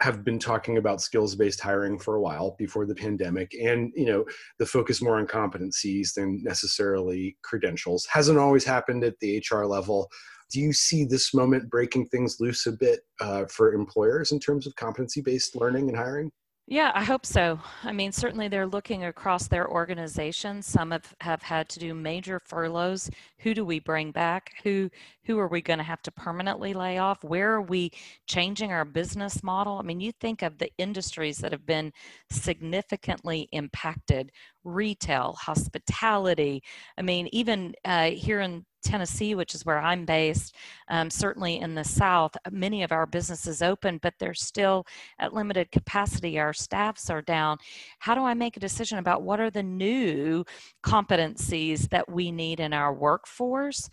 have 0.00 0.24
been 0.24 0.38
talking 0.40 0.76
about 0.76 1.00
skills-based 1.00 1.60
hiring 1.60 1.98
for 1.98 2.16
a 2.16 2.20
while 2.20 2.56
before 2.58 2.84
the 2.84 2.94
pandemic. 2.94 3.54
And 3.54 3.92
you 3.94 4.06
know 4.06 4.24
the 4.58 4.66
focus 4.66 5.00
more 5.00 5.18
on 5.18 5.26
competencies 5.26 6.14
than 6.14 6.42
necessarily 6.42 7.36
credentials. 7.42 8.06
Hasn't 8.06 8.38
always 8.38 8.64
happened 8.64 9.04
at 9.04 9.18
the 9.20 9.42
hr 9.50 9.64
level. 9.64 10.10
Do 10.52 10.60
you 10.60 10.72
see 10.72 11.04
this 11.04 11.32
moment 11.32 11.70
breaking 11.70 12.06
things 12.08 12.36
loose 12.40 12.66
a 12.66 12.72
bit 12.72 13.00
uh, 13.20 13.46
for 13.46 13.72
employers 13.72 14.32
in 14.32 14.40
terms 14.40 14.66
of 14.66 14.76
competency-based 14.76 15.56
learning 15.56 15.88
and 15.88 15.96
hiring 15.96 16.30
yeah, 16.66 16.92
I 16.94 17.04
hope 17.04 17.26
so. 17.26 17.60
I 17.82 17.92
mean, 17.92 18.10
certainly 18.10 18.48
they're 18.48 18.66
looking 18.66 19.04
across 19.04 19.48
their 19.48 19.68
organization. 19.68 20.62
Some 20.62 20.92
have, 20.92 21.14
have 21.20 21.42
had 21.42 21.68
to 21.70 21.78
do 21.78 21.92
major 21.92 22.40
furloughs. 22.40 23.10
Who 23.40 23.52
do 23.52 23.66
we 23.66 23.80
bring 23.80 24.12
back? 24.12 24.50
Who 24.62 24.88
who 25.26 25.38
are 25.38 25.48
we 25.48 25.60
going 25.60 25.78
to 25.78 25.84
have 25.84 26.00
to 26.02 26.10
permanently 26.10 26.72
lay 26.72 26.96
off? 26.96 27.22
Where 27.22 27.52
are 27.52 27.60
we 27.62 27.90
changing 28.26 28.72
our 28.72 28.86
business 28.86 29.42
model? 29.42 29.78
I 29.78 29.82
mean, 29.82 30.00
you 30.00 30.12
think 30.12 30.40
of 30.40 30.56
the 30.56 30.70
industries 30.78 31.36
that 31.38 31.52
have 31.52 31.66
been 31.66 31.92
significantly 32.30 33.46
impacted: 33.52 34.32
retail, 34.64 35.36
hospitality. 35.38 36.62
I 36.98 37.02
mean, 37.02 37.28
even 37.32 37.74
uh, 37.84 38.10
here 38.10 38.40
in 38.40 38.64
Tennessee, 38.84 39.34
which 39.34 39.54
is 39.54 39.64
where 39.64 39.78
I'm 39.78 40.04
based, 40.04 40.54
um, 40.88 41.10
certainly 41.10 41.58
in 41.60 41.74
the 41.74 41.84
South, 41.84 42.36
many 42.50 42.82
of 42.82 42.92
our 42.92 43.06
businesses 43.06 43.62
open, 43.62 43.98
but 44.02 44.14
they're 44.18 44.34
still 44.34 44.86
at 45.18 45.32
limited 45.32 45.72
capacity. 45.72 46.38
Our 46.38 46.52
staffs 46.52 47.10
are 47.10 47.22
down. 47.22 47.58
How 47.98 48.14
do 48.14 48.22
I 48.22 48.34
make 48.34 48.56
a 48.56 48.60
decision 48.60 48.98
about 48.98 49.22
what 49.22 49.40
are 49.40 49.50
the 49.50 49.62
new 49.62 50.44
competencies 50.84 51.88
that 51.88 52.10
we 52.10 52.30
need 52.30 52.60
in 52.60 52.72
our 52.72 52.92
workforce? 52.92 53.88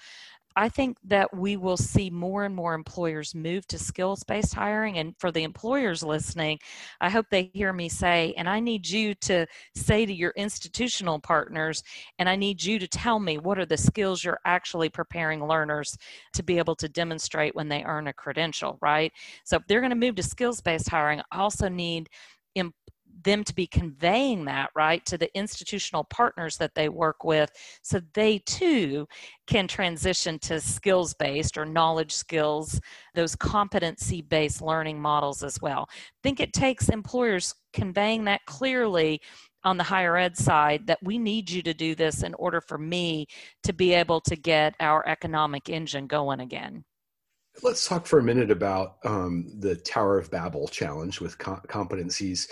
I 0.55 0.69
think 0.69 0.97
that 1.05 1.35
we 1.35 1.57
will 1.57 1.77
see 1.77 2.09
more 2.09 2.43
and 2.43 2.55
more 2.55 2.73
employers 2.73 3.33
move 3.33 3.67
to 3.67 3.79
skills 3.79 4.23
based 4.23 4.53
hiring. 4.53 4.97
And 4.97 5.15
for 5.19 5.31
the 5.31 5.43
employers 5.43 6.03
listening, 6.03 6.59
I 6.99 7.09
hope 7.09 7.27
they 7.29 7.51
hear 7.53 7.73
me 7.73 7.89
say, 7.89 8.33
and 8.37 8.49
I 8.49 8.59
need 8.59 8.87
you 8.87 9.13
to 9.15 9.45
say 9.75 10.05
to 10.05 10.13
your 10.13 10.33
institutional 10.35 11.19
partners, 11.19 11.83
and 12.19 12.27
I 12.27 12.35
need 12.35 12.63
you 12.63 12.79
to 12.79 12.87
tell 12.87 13.19
me 13.19 13.37
what 13.37 13.59
are 13.59 13.65
the 13.65 13.77
skills 13.77 14.23
you're 14.23 14.39
actually 14.45 14.89
preparing 14.89 15.45
learners 15.45 15.97
to 16.33 16.43
be 16.43 16.57
able 16.57 16.75
to 16.75 16.89
demonstrate 16.89 17.55
when 17.55 17.69
they 17.69 17.83
earn 17.83 18.07
a 18.07 18.13
credential, 18.13 18.77
right? 18.81 19.11
So 19.45 19.57
if 19.57 19.63
they're 19.67 19.81
going 19.81 19.91
to 19.91 19.95
move 19.95 20.15
to 20.15 20.23
skills 20.23 20.61
based 20.61 20.89
hiring, 20.89 21.21
I 21.31 21.37
also 21.37 21.69
need 21.69 22.09
them 23.23 23.43
to 23.43 23.53
be 23.53 23.67
conveying 23.67 24.45
that 24.45 24.69
right 24.75 25.05
to 25.05 25.17
the 25.17 25.35
institutional 25.37 26.03
partners 26.05 26.57
that 26.57 26.75
they 26.75 26.89
work 26.89 27.23
with 27.23 27.51
so 27.81 28.01
they 28.13 28.39
too 28.39 29.07
can 29.47 29.67
transition 29.67 30.39
to 30.39 30.59
skills 30.59 31.13
based 31.13 31.57
or 31.57 31.65
knowledge 31.65 32.13
skills 32.13 32.79
those 33.15 33.35
competency 33.35 34.21
based 34.21 34.61
learning 34.61 34.99
models 34.99 35.43
as 35.43 35.59
well 35.61 35.87
I 35.89 36.19
think 36.23 36.39
it 36.39 36.53
takes 36.53 36.89
employers 36.89 37.53
conveying 37.73 38.25
that 38.25 38.41
clearly 38.45 39.21
on 39.63 39.77
the 39.77 39.83
higher 39.83 40.17
ed 40.17 40.37
side 40.37 40.87
that 40.87 40.99
we 41.03 41.17
need 41.17 41.49
you 41.49 41.61
to 41.61 41.73
do 41.73 41.93
this 41.93 42.23
in 42.23 42.33
order 42.35 42.61
for 42.61 42.77
me 42.77 43.27
to 43.63 43.73
be 43.73 43.93
able 43.93 44.21
to 44.21 44.35
get 44.35 44.75
our 44.79 45.07
economic 45.07 45.69
engine 45.69 46.07
going 46.07 46.39
again 46.39 46.83
Let's 47.63 47.87
talk 47.87 48.05
for 48.07 48.19
a 48.19 48.23
minute 48.23 48.49
about 48.49 48.97
um, 49.03 49.51
the 49.59 49.75
Tower 49.75 50.17
of 50.17 50.31
Babel 50.31 50.67
challenge 50.67 51.19
with 51.19 51.37
com- 51.37 51.61
competencies. 51.67 52.51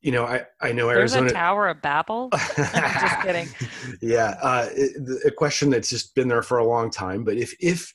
You 0.00 0.12
know, 0.12 0.24
I, 0.24 0.44
I 0.62 0.72
know 0.72 0.86
There's 0.86 1.14
Arizona. 1.14 1.26
a 1.26 1.32
Tower 1.32 1.68
of 1.68 1.82
Babel. 1.82 2.30
I'm 2.32 3.00
just 3.00 3.20
kidding. 3.22 3.48
yeah, 4.00 4.36
uh, 4.40 4.68
it, 4.72 5.26
a 5.26 5.30
question 5.30 5.68
that's 5.68 5.90
just 5.90 6.14
been 6.14 6.28
there 6.28 6.42
for 6.42 6.58
a 6.58 6.66
long 6.66 6.90
time. 6.90 7.22
But 7.22 7.36
if 7.36 7.54
if 7.60 7.92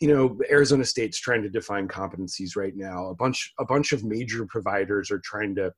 you 0.00 0.08
know 0.08 0.38
Arizona 0.50 0.84
State's 0.84 1.20
trying 1.20 1.42
to 1.42 1.48
define 1.48 1.86
competencies 1.86 2.56
right 2.56 2.74
now, 2.74 3.08
a 3.08 3.14
bunch 3.14 3.52
a 3.60 3.64
bunch 3.64 3.92
of 3.92 4.04
major 4.04 4.44
providers 4.46 5.10
are 5.10 5.20
trying 5.20 5.54
to 5.54 5.72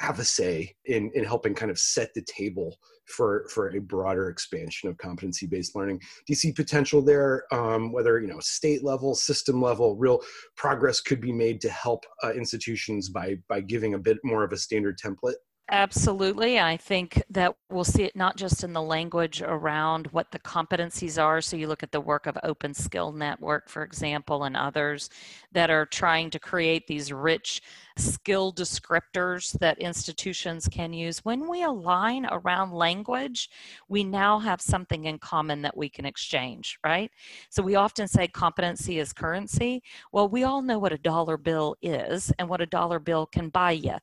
have 0.00 0.18
a 0.18 0.24
say 0.24 0.74
in 0.86 1.10
in 1.14 1.24
helping 1.24 1.54
kind 1.54 1.70
of 1.70 1.78
set 1.78 2.12
the 2.14 2.22
table 2.22 2.76
for 3.06 3.46
for 3.48 3.68
a 3.68 3.80
broader 3.80 4.28
expansion 4.28 4.88
of 4.88 4.98
competency 4.98 5.46
based 5.46 5.76
learning. 5.76 5.98
Do 5.98 6.06
you 6.28 6.34
see 6.34 6.52
potential 6.52 7.02
there 7.02 7.44
um, 7.52 7.92
whether 7.92 8.20
you 8.20 8.26
know 8.26 8.40
state 8.40 8.82
level 8.82 9.14
system 9.14 9.60
level 9.60 9.96
real 9.96 10.20
progress 10.56 11.00
could 11.00 11.20
be 11.20 11.32
made 11.32 11.60
to 11.62 11.70
help 11.70 12.04
uh, 12.22 12.32
institutions 12.32 13.08
by 13.08 13.36
by 13.48 13.60
giving 13.60 13.94
a 13.94 13.98
bit 13.98 14.18
more 14.24 14.42
of 14.44 14.52
a 14.52 14.56
standard 14.56 14.98
template 14.98 15.34
Absolutely. 15.70 16.60
I 16.60 16.76
think 16.76 17.22
that 17.30 17.56
we'll 17.70 17.84
see 17.84 18.02
it 18.02 18.14
not 18.14 18.36
just 18.36 18.62
in 18.64 18.74
the 18.74 18.82
language 18.82 19.40
around 19.40 20.06
what 20.08 20.30
the 20.30 20.38
competencies 20.38 21.20
are. 21.20 21.40
So 21.40 21.56
you 21.56 21.68
look 21.68 21.82
at 21.82 21.90
the 21.90 22.02
work 22.02 22.26
of 22.26 22.36
Open 22.42 22.74
Skill 22.74 23.12
Network, 23.12 23.70
for 23.70 23.82
example, 23.82 24.44
and 24.44 24.58
others 24.58 25.08
that 25.52 25.70
are 25.70 25.86
trying 25.86 26.28
to 26.30 26.38
create 26.38 26.86
these 26.86 27.10
rich 27.12 27.62
skill 27.96 28.52
descriptors 28.52 29.58
that 29.58 29.78
institutions 29.78 30.68
can 30.68 30.92
use. 30.92 31.24
When 31.24 31.48
we 31.48 31.62
align 31.62 32.26
around 32.30 32.72
language, 32.72 33.48
we 33.88 34.04
now 34.04 34.38
have 34.40 34.60
something 34.60 35.06
in 35.06 35.18
common 35.18 35.62
that 35.62 35.76
we 35.76 35.88
can 35.88 36.04
exchange, 36.04 36.78
right? 36.84 37.10
So 37.48 37.62
we 37.62 37.74
often 37.76 38.06
say 38.06 38.28
competency 38.28 38.98
is 38.98 39.14
currency. 39.14 39.82
Well, 40.12 40.28
we 40.28 40.44
all 40.44 40.60
know 40.60 40.78
what 40.78 40.92
a 40.92 40.98
dollar 40.98 41.38
bill 41.38 41.74
is 41.80 42.30
and 42.38 42.50
what 42.50 42.60
a 42.60 42.66
dollar 42.66 42.98
bill 42.98 43.24
can 43.24 43.48
buy 43.48 43.72
you. 43.72 43.94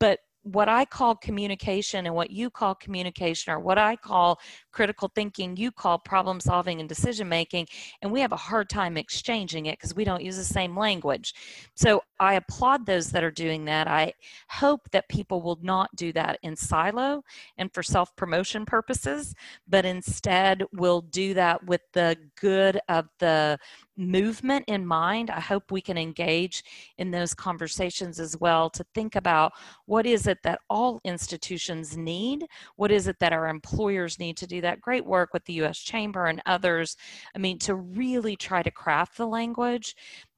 But 0.00 0.20
what 0.52 0.68
I 0.68 0.84
call 0.84 1.16
communication 1.16 2.06
and 2.06 2.14
what 2.14 2.30
you 2.30 2.50
call 2.50 2.76
communication, 2.76 3.52
or 3.52 3.58
what 3.58 3.78
I 3.78 3.96
call 3.96 4.38
critical 4.70 5.10
thinking, 5.12 5.56
you 5.56 5.72
call 5.72 5.98
problem 5.98 6.38
solving 6.38 6.78
and 6.78 6.88
decision 6.88 7.28
making, 7.28 7.66
and 8.00 8.12
we 8.12 8.20
have 8.20 8.30
a 8.30 8.36
hard 8.36 8.68
time 8.68 8.96
exchanging 8.96 9.66
it 9.66 9.78
because 9.78 9.96
we 9.96 10.04
don't 10.04 10.22
use 10.22 10.36
the 10.36 10.44
same 10.44 10.78
language. 10.78 11.34
So 11.74 12.02
I 12.20 12.34
applaud 12.34 12.86
those 12.86 13.10
that 13.10 13.24
are 13.24 13.30
doing 13.30 13.64
that. 13.64 13.88
I 13.88 14.12
hope 14.48 14.88
that 14.92 15.08
people 15.08 15.42
will 15.42 15.58
not 15.62 15.90
do 15.96 16.12
that 16.12 16.38
in 16.42 16.54
silo 16.54 17.24
and 17.58 17.72
for 17.74 17.82
self 17.82 18.14
promotion 18.14 18.64
purposes, 18.64 19.34
but 19.66 19.84
instead 19.84 20.62
will 20.72 21.00
do 21.00 21.34
that 21.34 21.64
with 21.66 21.80
the 21.92 22.16
good 22.40 22.78
of 22.88 23.08
the 23.18 23.58
movement 23.96 24.64
in 24.68 24.86
mind. 24.86 25.30
I 25.30 25.40
hope 25.40 25.70
we 25.70 25.80
can 25.80 25.98
engage 25.98 26.62
in 26.98 27.10
those 27.10 27.34
conversations 27.34 28.20
as 28.20 28.36
well 28.38 28.70
to 28.70 28.84
think 28.94 29.16
about 29.16 29.52
what 29.86 30.06
is 30.06 30.26
it 30.26 30.38
that 30.44 30.60
all 30.68 31.00
institutions 31.04 31.96
need? 31.96 32.46
What 32.76 32.90
is 32.90 33.08
it 33.08 33.18
that 33.20 33.32
our 33.32 33.48
employers 33.48 34.18
need 34.18 34.36
to 34.38 34.46
do 34.46 34.60
that 34.60 34.80
great 34.80 35.04
work 35.04 35.32
with 35.32 35.44
the 35.44 35.54
US 35.64 35.78
Chamber 35.78 36.26
and 36.26 36.42
others? 36.46 36.96
I 37.34 37.38
mean, 37.38 37.58
to 37.60 37.74
really 37.74 38.36
try 38.36 38.62
to 38.62 38.70
craft 38.70 39.16
the 39.16 39.26
language 39.26 39.94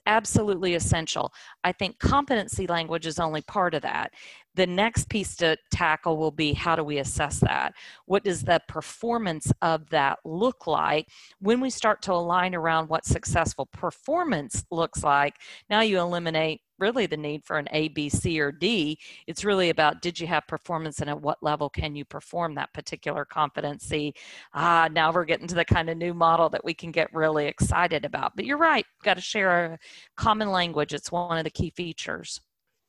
absolutely 0.08 0.74
essential. 0.74 1.30
I 1.62 1.72
think 1.72 1.98
competency 1.98 2.66
language 2.66 3.06
is 3.06 3.20
only 3.20 3.42
part 3.42 3.74
of 3.74 3.82
that. 3.82 4.12
The 4.58 4.66
next 4.66 5.08
piece 5.08 5.36
to 5.36 5.56
tackle 5.70 6.16
will 6.16 6.32
be 6.32 6.52
how 6.52 6.74
do 6.74 6.82
we 6.82 6.98
assess 6.98 7.38
that? 7.38 7.74
What 8.06 8.24
does 8.24 8.42
the 8.42 8.60
performance 8.66 9.52
of 9.62 9.88
that 9.90 10.18
look 10.24 10.66
like? 10.66 11.06
When 11.38 11.60
we 11.60 11.70
start 11.70 12.02
to 12.02 12.12
align 12.12 12.56
around 12.56 12.88
what 12.88 13.04
successful 13.04 13.66
performance 13.66 14.64
looks 14.72 15.04
like, 15.04 15.36
now 15.70 15.82
you 15.82 16.00
eliminate 16.00 16.60
really 16.80 17.06
the 17.06 17.16
need 17.16 17.44
for 17.44 17.56
an 17.58 17.68
A, 17.70 17.86
B, 17.86 18.08
C, 18.08 18.40
or 18.40 18.50
D. 18.50 18.98
It's 19.28 19.44
really 19.44 19.70
about 19.70 20.02
did 20.02 20.18
you 20.18 20.26
have 20.26 20.44
performance 20.48 20.98
and 20.98 21.08
at 21.08 21.22
what 21.22 21.38
level 21.40 21.70
can 21.70 21.94
you 21.94 22.04
perform 22.04 22.56
that 22.56 22.74
particular 22.74 23.24
competency? 23.24 24.12
Ah, 24.54 24.88
now 24.90 25.12
we're 25.12 25.24
getting 25.24 25.46
to 25.46 25.54
the 25.54 25.64
kind 25.64 25.88
of 25.88 25.96
new 25.96 26.14
model 26.14 26.48
that 26.48 26.64
we 26.64 26.74
can 26.74 26.90
get 26.90 27.14
really 27.14 27.46
excited 27.46 28.04
about. 28.04 28.34
But 28.34 28.44
you're 28.44 28.58
right, 28.58 28.84
got 29.04 29.14
to 29.14 29.20
share 29.20 29.66
a 29.66 29.78
common 30.16 30.48
language. 30.48 30.94
It's 30.94 31.12
one 31.12 31.38
of 31.38 31.44
the 31.44 31.50
key 31.50 31.70
features. 31.70 32.40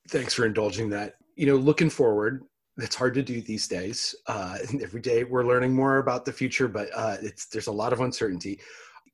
Thanks 0.07 0.33
for 0.33 0.47
indulging 0.47 0.89
that 0.89 1.13
you 1.39 1.46
know, 1.46 1.55
looking 1.55 1.89
forward, 1.89 2.43
it's 2.75 2.98
hard 2.98 3.13
to 3.13 3.24
do 3.24 3.39
these 3.39 3.65
days. 3.65 4.13
Uh, 4.27 4.58
every 4.84 5.00
day 5.00 5.24
we're 5.24 5.46
learning 5.46 5.74
more 5.74 6.00
about 6.00 6.25
the 6.25 6.34
future, 6.34 6.67
but 6.67 6.89
uh, 6.93 7.15
it's 7.22 7.48
there's 7.48 7.67
a 7.67 7.72
lot 7.72 7.93
of 7.93 8.01
uncertainty. 8.01 8.60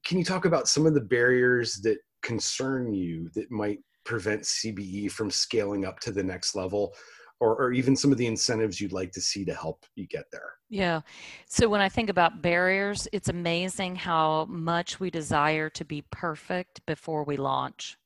Can 0.03 0.17
you 0.17 0.23
talk 0.23 0.45
about 0.45 0.67
some 0.67 0.87
of 0.87 0.95
the 0.95 1.01
barriers 1.01 1.75
that 1.83 1.99
concern 2.23 2.91
you 2.91 3.29
that 3.35 3.51
might 3.51 3.77
prevent 4.05 4.41
CBE 4.41 5.11
from 5.11 5.29
scaling 5.29 5.85
up 5.85 5.99
to 5.99 6.11
the 6.11 6.23
next 6.23 6.55
level? 6.55 6.95
Or, 7.41 7.55
or, 7.57 7.73
even 7.73 7.97
some 7.97 8.13
of 8.13 8.17
the 8.17 8.27
incentives 8.27 8.79
you'd 8.79 8.93
like 8.93 9.11
to 9.11 9.19
see 9.19 9.43
to 9.43 9.53
help 9.53 9.85
you 9.95 10.07
get 10.07 10.23
there? 10.31 10.53
Yeah. 10.69 11.01
So 11.49 11.67
when 11.67 11.81
I 11.81 11.89
think 11.89 12.09
about 12.09 12.41
barriers, 12.41 13.09
it's 13.11 13.27
amazing 13.27 13.97
how 13.97 14.45
much 14.45 15.01
we 15.01 15.09
desire 15.09 15.69
to 15.71 15.83
be 15.83 16.05
perfect 16.11 16.79
before 16.85 17.25
we 17.25 17.35
launch. 17.35 17.97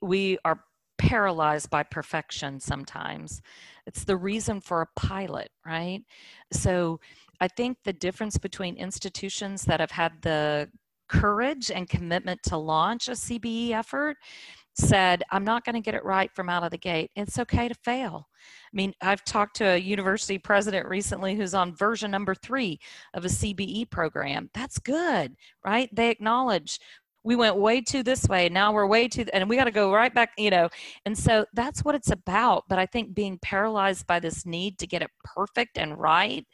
We 0.00 0.38
are 0.44 0.58
paralyzed 0.98 1.70
by 1.70 1.82
perfection 1.82 2.60
sometimes. 2.60 3.40
It's 3.86 4.04
the 4.04 4.16
reason 4.16 4.60
for 4.60 4.82
a 4.82 5.00
pilot, 5.00 5.50
right? 5.66 6.02
So 6.52 7.00
I 7.40 7.48
think 7.48 7.78
the 7.84 7.92
difference 7.92 8.38
between 8.38 8.76
institutions 8.76 9.62
that 9.62 9.80
have 9.80 9.90
had 9.90 10.12
the 10.22 10.68
courage 11.08 11.70
and 11.70 11.88
commitment 11.88 12.42
to 12.44 12.56
launch 12.56 13.08
a 13.08 13.12
CBE 13.12 13.72
effort 13.72 14.16
said, 14.74 15.22
I'm 15.30 15.44
not 15.44 15.64
going 15.64 15.74
to 15.74 15.80
get 15.80 15.94
it 15.94 16.04
right 16.04 16.30
from 16.34 16.48
out 16.48 16.62
of 16.62 16.70
the 16.70 16.78
gate. 16.78 17.10
It's 17.14 17.38
okay 17.38 17.68
to 17.68 17.74
fail. 17.84 18.28
I 18.72 18.74
mean, 18.74 18.94
I've 19.02 19.24
talked 19.24 19.56
to 19.56 19.64
a 19.64 19.76
university 19.76 20.38
president 20.38 20.88
recently 20.88 21.34
who's 21.34 21.54
on 21.54 21.76
version 21.76 22.10
number 22.10 22.34
three 22.34 22.80
of 23.12 23.24
a 23.24 23.28
CBE 23.28 23.90
program. 23.90 24.48
That's 24.54 24.78
good, 24.78 25.34
right? 25.64 25.90
They 25.92 26.08
acknowledge 26.08 26.78
we 27.24 27.36
went 27.36 27.56
way 27.56 27.80
too 27.80 28.02
this 28.02 28.28
way 28.28 28.48
now 28.48 28.72
we're 28.72 28.86
way 28.86 29.08
too 29.08 29.24
and 29.32 29.48
we 29.48 29.56
got 29.56 29.64
to 29.64 29.70
go 29.70 29.92
right 29.92 30.14
back 30.14 30.30
you 30.36 30.50
know 30.50 30.68
and 31.06 31.16
so 31.16 31.44
that's 31.54 31.84
what 31.84 31.94
it's 31.94 32.10
about 32.10 32.64
but 32.68 32.78
i 32.78 32.86
think 32.86 33.14
being 33.14 33.38
paralyzed 33.42 34.06
by 34.06 34.18
this 34.18 34.44
need 34.44 34.78
to 34.78 34.86
get 34.86 35.02
it 35.02 35.10
perfect 35.24 35.78
and 35.78 35.98
right 35.98 36.46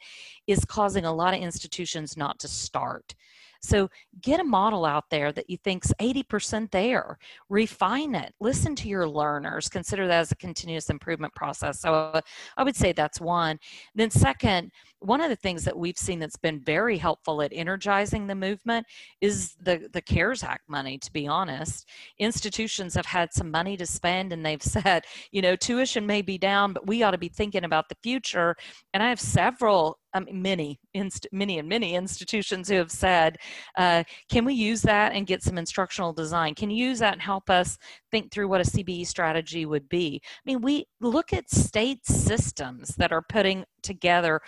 is 0.47 0.65
causing 0.65 1.05
a 1.05 1.13
lot 1.13 1.33
of 1.33 1.41
institutions 1.41 2.17
not 2.17 2.39
to 2.39 2.47
start 2.47 3.15
so 3.61 3.89
get 4.21 4.39
a 4.39 4.43
model 4.43 4.85
out 4.85 5.09
there 5.09 5.31
that 5.33 5.49
you 5.49 5.57
think's 5.57 5.93
80% 5.99 6.71
there. 6.71 7.17
Refine 7.49 8.15
it. 8.15 8.33
Listen 8.39 8.75
to 8.77 8.87
your 8.87 9.07
learners. 9.07 9.67
Consider 9.67 10.07
that 10.07 10.19
as 10.19 10.31
a 10.31 10.35
continuous 10.35 10.89
improvement 10.89 11.35
process. 11.35 11.81
So 11.81 11.93
uh, 11.93 12.21
I 12.57 12.63
would 12.63 12.75
say 12.75 12.93
that's 12.93 13.19
one. 13.19 13.59
Then 13.95 14.09
second, 14.09 14.71
one 14.99 15.21
of 15.21 15.29
the 15.29 15.35
things 15.35 15.63
that 15.65 15.77
we've 15.77 15.97
seen 15.97 16.19
that's 16.19 16.37
been 16.37 16.59
very 16.61 16.97
helpful 16.97 17.41
at 17.41 17.51
energizing 17.53 18.27
the 18.27 18.35
movement 18.35 18.85
is 19.21 19.55
the, 19.61 19.89
the 19.93 20.01
CARES 20.01 20.43
Act 20.43 20.69
money, 20.69 20.97
to 20.97 21.11
be 21.11 21.27
honest. 21.27 21.87
Institutions 22.17 22.95
have 22.95 23.05
had 23.05 23.33
some 23.33 23.51
money 23.51 23.77
to 23.77 23.85
spend 23.85 24.33
and 24.33 24.45
they've 24.45 24.63
said, 24.69 25.03
you 25.31 25.41
know, 25.41 25.55
tuition 25.55 26.05
may 26.05 26.21
be 26.21 26.37
down, 26.37 26.73
but 26.73 26.87
we 26.87 27.03
ought 27.03 27.11
to 27.11 27.17
be 27.17 27.29
thinking 27.29 27.65
about 27.65 27.89
the 27.89 27.97
future. 28.01 28.55
And 28.93 29.03
I 29.03 29.09
have 29.09 29.19
several 29.19 29.98
um, 30.13 30.27
many, 30.31 30.79
inst- 30.93 31.27
many 31.31 31.59
and 31.59 31.67
many 31.67 31.95
institutions 31.95 32.69
who 32.69 32.75
have 32.75 32.91
said, 32.91 33.37
uh, 33.77 34.03
can 34.29 34.45
we 34.45 34.53
use 34.53 34.81
that 34.81 35.13
and 35.13 35.27
get 35.27 35.43
some 35.43 35.57
instructional 35.57 36.13
design? 36.13 36.55
Can 36.55 36.69
you 36.69 36.85
use 36.87 36.99
that 36.99 37.13
and 37.13 37.21
help 37.21 37.49
us 37.49 37.77
think 38.11 38.31
through 38.31 38.47
what 38.47 38.61
a 38.61 38.69
CBE 38.69 39.05
strategy 39.07 39.65
would 39.65 39.87
be? 39.89 40.21
I 40.23 40.41
mean, 40.45 40.61
we 40.61 40.85
look 40.99 41.33
at 41.33 41.49
state 41.49 42.05
systems 42.05 42.95
that 42.95 43.11
are 43.11 43.23
putting 43.29 43.65
together 43.83 44.41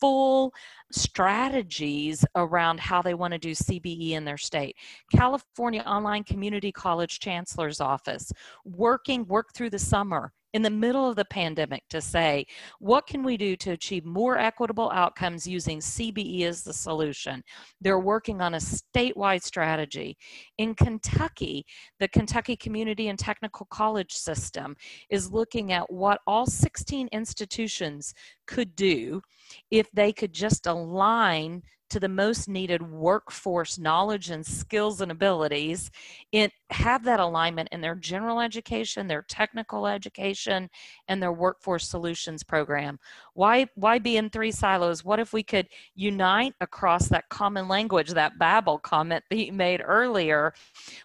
full 0.00 0.52
strategies 0.90 2.24
around 2.36 2.78
how 2.80 3.02
they 3.02 3.14
want 3.14 3.32
to 3.32 3.38
do 3.38 3.52
CBE 3.52 4.10
in 4.12 4.24
their 4.24 4.36
state. 4.36 4.76
California 5.14 5.82
Online 5.82 6.24
Community 6.24 6.70
College 6.70 7.18
Chancellor's 7.18 7.80
Office, 7.80 8.30
working, 8.64 9.26
work 9.26 9.52
through 9.54 9.70
the 9.70 9.78
summer 9.78 10.32
in 10.52 10.62
the 10.62 10.70
middle 10.70 11.08
of 11.08 11.16
the 11.16 11.24
pandemic 11.24 11.82
to 11.88 12.00
say, 12.00 12.46
what 12.78 13.06
can 13.06 13.22
we 13.22 13.36
do 13.36 13.56
to 13.56 13.72
achieve 13.72 14.04
more 14.04 14.38
equitable 14.38 14.90
outcomes 14.90 15.46
using 15.46 15.78
CBE 15.80 16.42
as 16.42 16.62
the 16.62 16.72
solution? 16.72 17.42
They're 17.80 17.98
working 17.98 18.40
on 18.40 18.54
a 18.54 18.58
statewide 18.58 19.42
strategy. 19.42 20.16
In 20.58 20.74
Kentucky, 20.74 21.64
the 22.00 22.08
Kentucky 22.08 22.56
Community 22.56 23.08
and 23.08 23.18
Technical 23.18 23.66
College 23.66 24.12
System 24.12 24.76
is 25.10 25.32
looking 25.32 25.72
at 25.72 25.90
what 25.90 26.20
all 26.26 26.46
16 26.46 27.08
institutions 27.12 28.14
could 28.46 28.76
do 28.76 29.22
if 29.70 29.90
they 29.92 30.12
could 30.12 30.32
just 30.32 30.66
align 30.66 31.62
to 31.92 32.00
the 32.00 32.08
most 32.08 32.48
needed 32.48 32.80
workforce 32.80 33.78
knowledge 33.78 34.30
and 34.30 34.44
skills 34.44 35.02
and 35.02 35.12
abilities 35.12 35.90
in 36.32 36.50
have 36.70 37.04
that 37.04 37.20
alignment 37.20 37.68
in 37.70 37.82
their 37.82 37.94
general 37.94 38.40
education 38.40 39.06
their 39.06 39.26
technical 39.28 39.86
education 39.86 40.70
and 41.08 41.22
their 41.22 41.32
workforce 41.32 41.86
solutions 41.86 42.42
program. 42.42 42.98
Why 43.34 43.66
why 43.74 43.98
be 43.98 44.16
in 44.16 44.30
three 44.30 44.52
silos? 44.52 45.04
What 45.04 45.20
if 45.20 45.34
we 45.34 45.42
could 45.42 45.68
unite 45.94 46.54
across 46.62 47.08
that 47.08 47.28
common 47.28 47.68
language 47.68 48.08
that 48.10 48.38
babel 48.38 48.78
comment 48.78 49.22
that 49.28 49.36
you 49.36 49.52
made 49.52 49.82
earlier? 49.84 50.54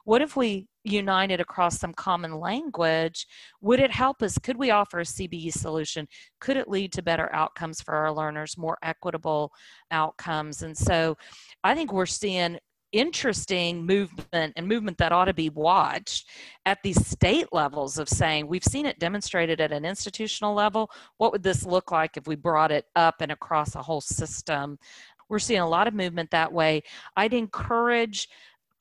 What 0.06 0.22
if 0.22 0.38
we 0.38 0.67
united 0.88 1.39
across 1.39 1.79
some 1.79 1.94
common 1.94 2.39
language, 2.39 3.27
would 3.62 3.79
it 3.79 3.91
help 3.91 4.22
us? 4.22 4.38
Could 4.38 4.58
we 4.58 4.72
offer 4.72 5.00
a 5.00 5.03
CBE 5.03 5.51
solution? 5.53 6.08
Could 6.39 6.58
it 6.58 6.67
lead 6.67 6.91
to 6.94 7.01
better 7.01 7.34
outcomes 7.34 7.82
for 7.82 7.96
our 7.96 8.12
learners, 8.12 8.58
more 8.58 8.77
equitable 8.82 9.51
outcomes? 9.91 10.63
And 10.63 10.77
so 10.77 11.17
I 11.63 11.75
think 11.75 11.91
we're 11.91 12.06
seeing 12.06 12.58
interesting 12.94 13.86
movement 13.86 14.53
and 14.56 14.67
movement 14.67 14.98
that 14.98 15.12
ought 15.12 15.25
to 15.25 15.34
be 15.34 15.50
watched 15.50 16.29
at 16.65 16.82
these 16.84 17.06
state 17.06 17.48
levels 17.51 17.98
of 17.98 18.08
saying 18.08 18.48
we've 18.48 18.63
seen 18.63 18.86
it 18.86 18.98
demonstrated 18.98 19.60
at 19.60 19.74
an 19.74 19.84
institutional 19.84 20.53
level 20.53 20.89
what 21.17 21.34
would 21.34 21.44
this 21.44 21.65
look 21.65 21.91
like 21.91 22.15
if 22.15 22.27
we 22.27 22.36
brought 22.36 22.72
it 22.72 22.86
up 22.96 23.15
and 23.20 23.32
across 23.32 23.75
a 23.75 23.82
whole 23.82 24.00
system 24.00 24.79
we're 25.27 25.38
seeing 25.38 25.60
a 25.60 25.67
lot 25.67 25.88
of 25.88 25.94
movement 25.94 26.32
that 26.32 26.51
way 26.51 26.82
i'd 27.17 27.34
encourage 27.34 28.29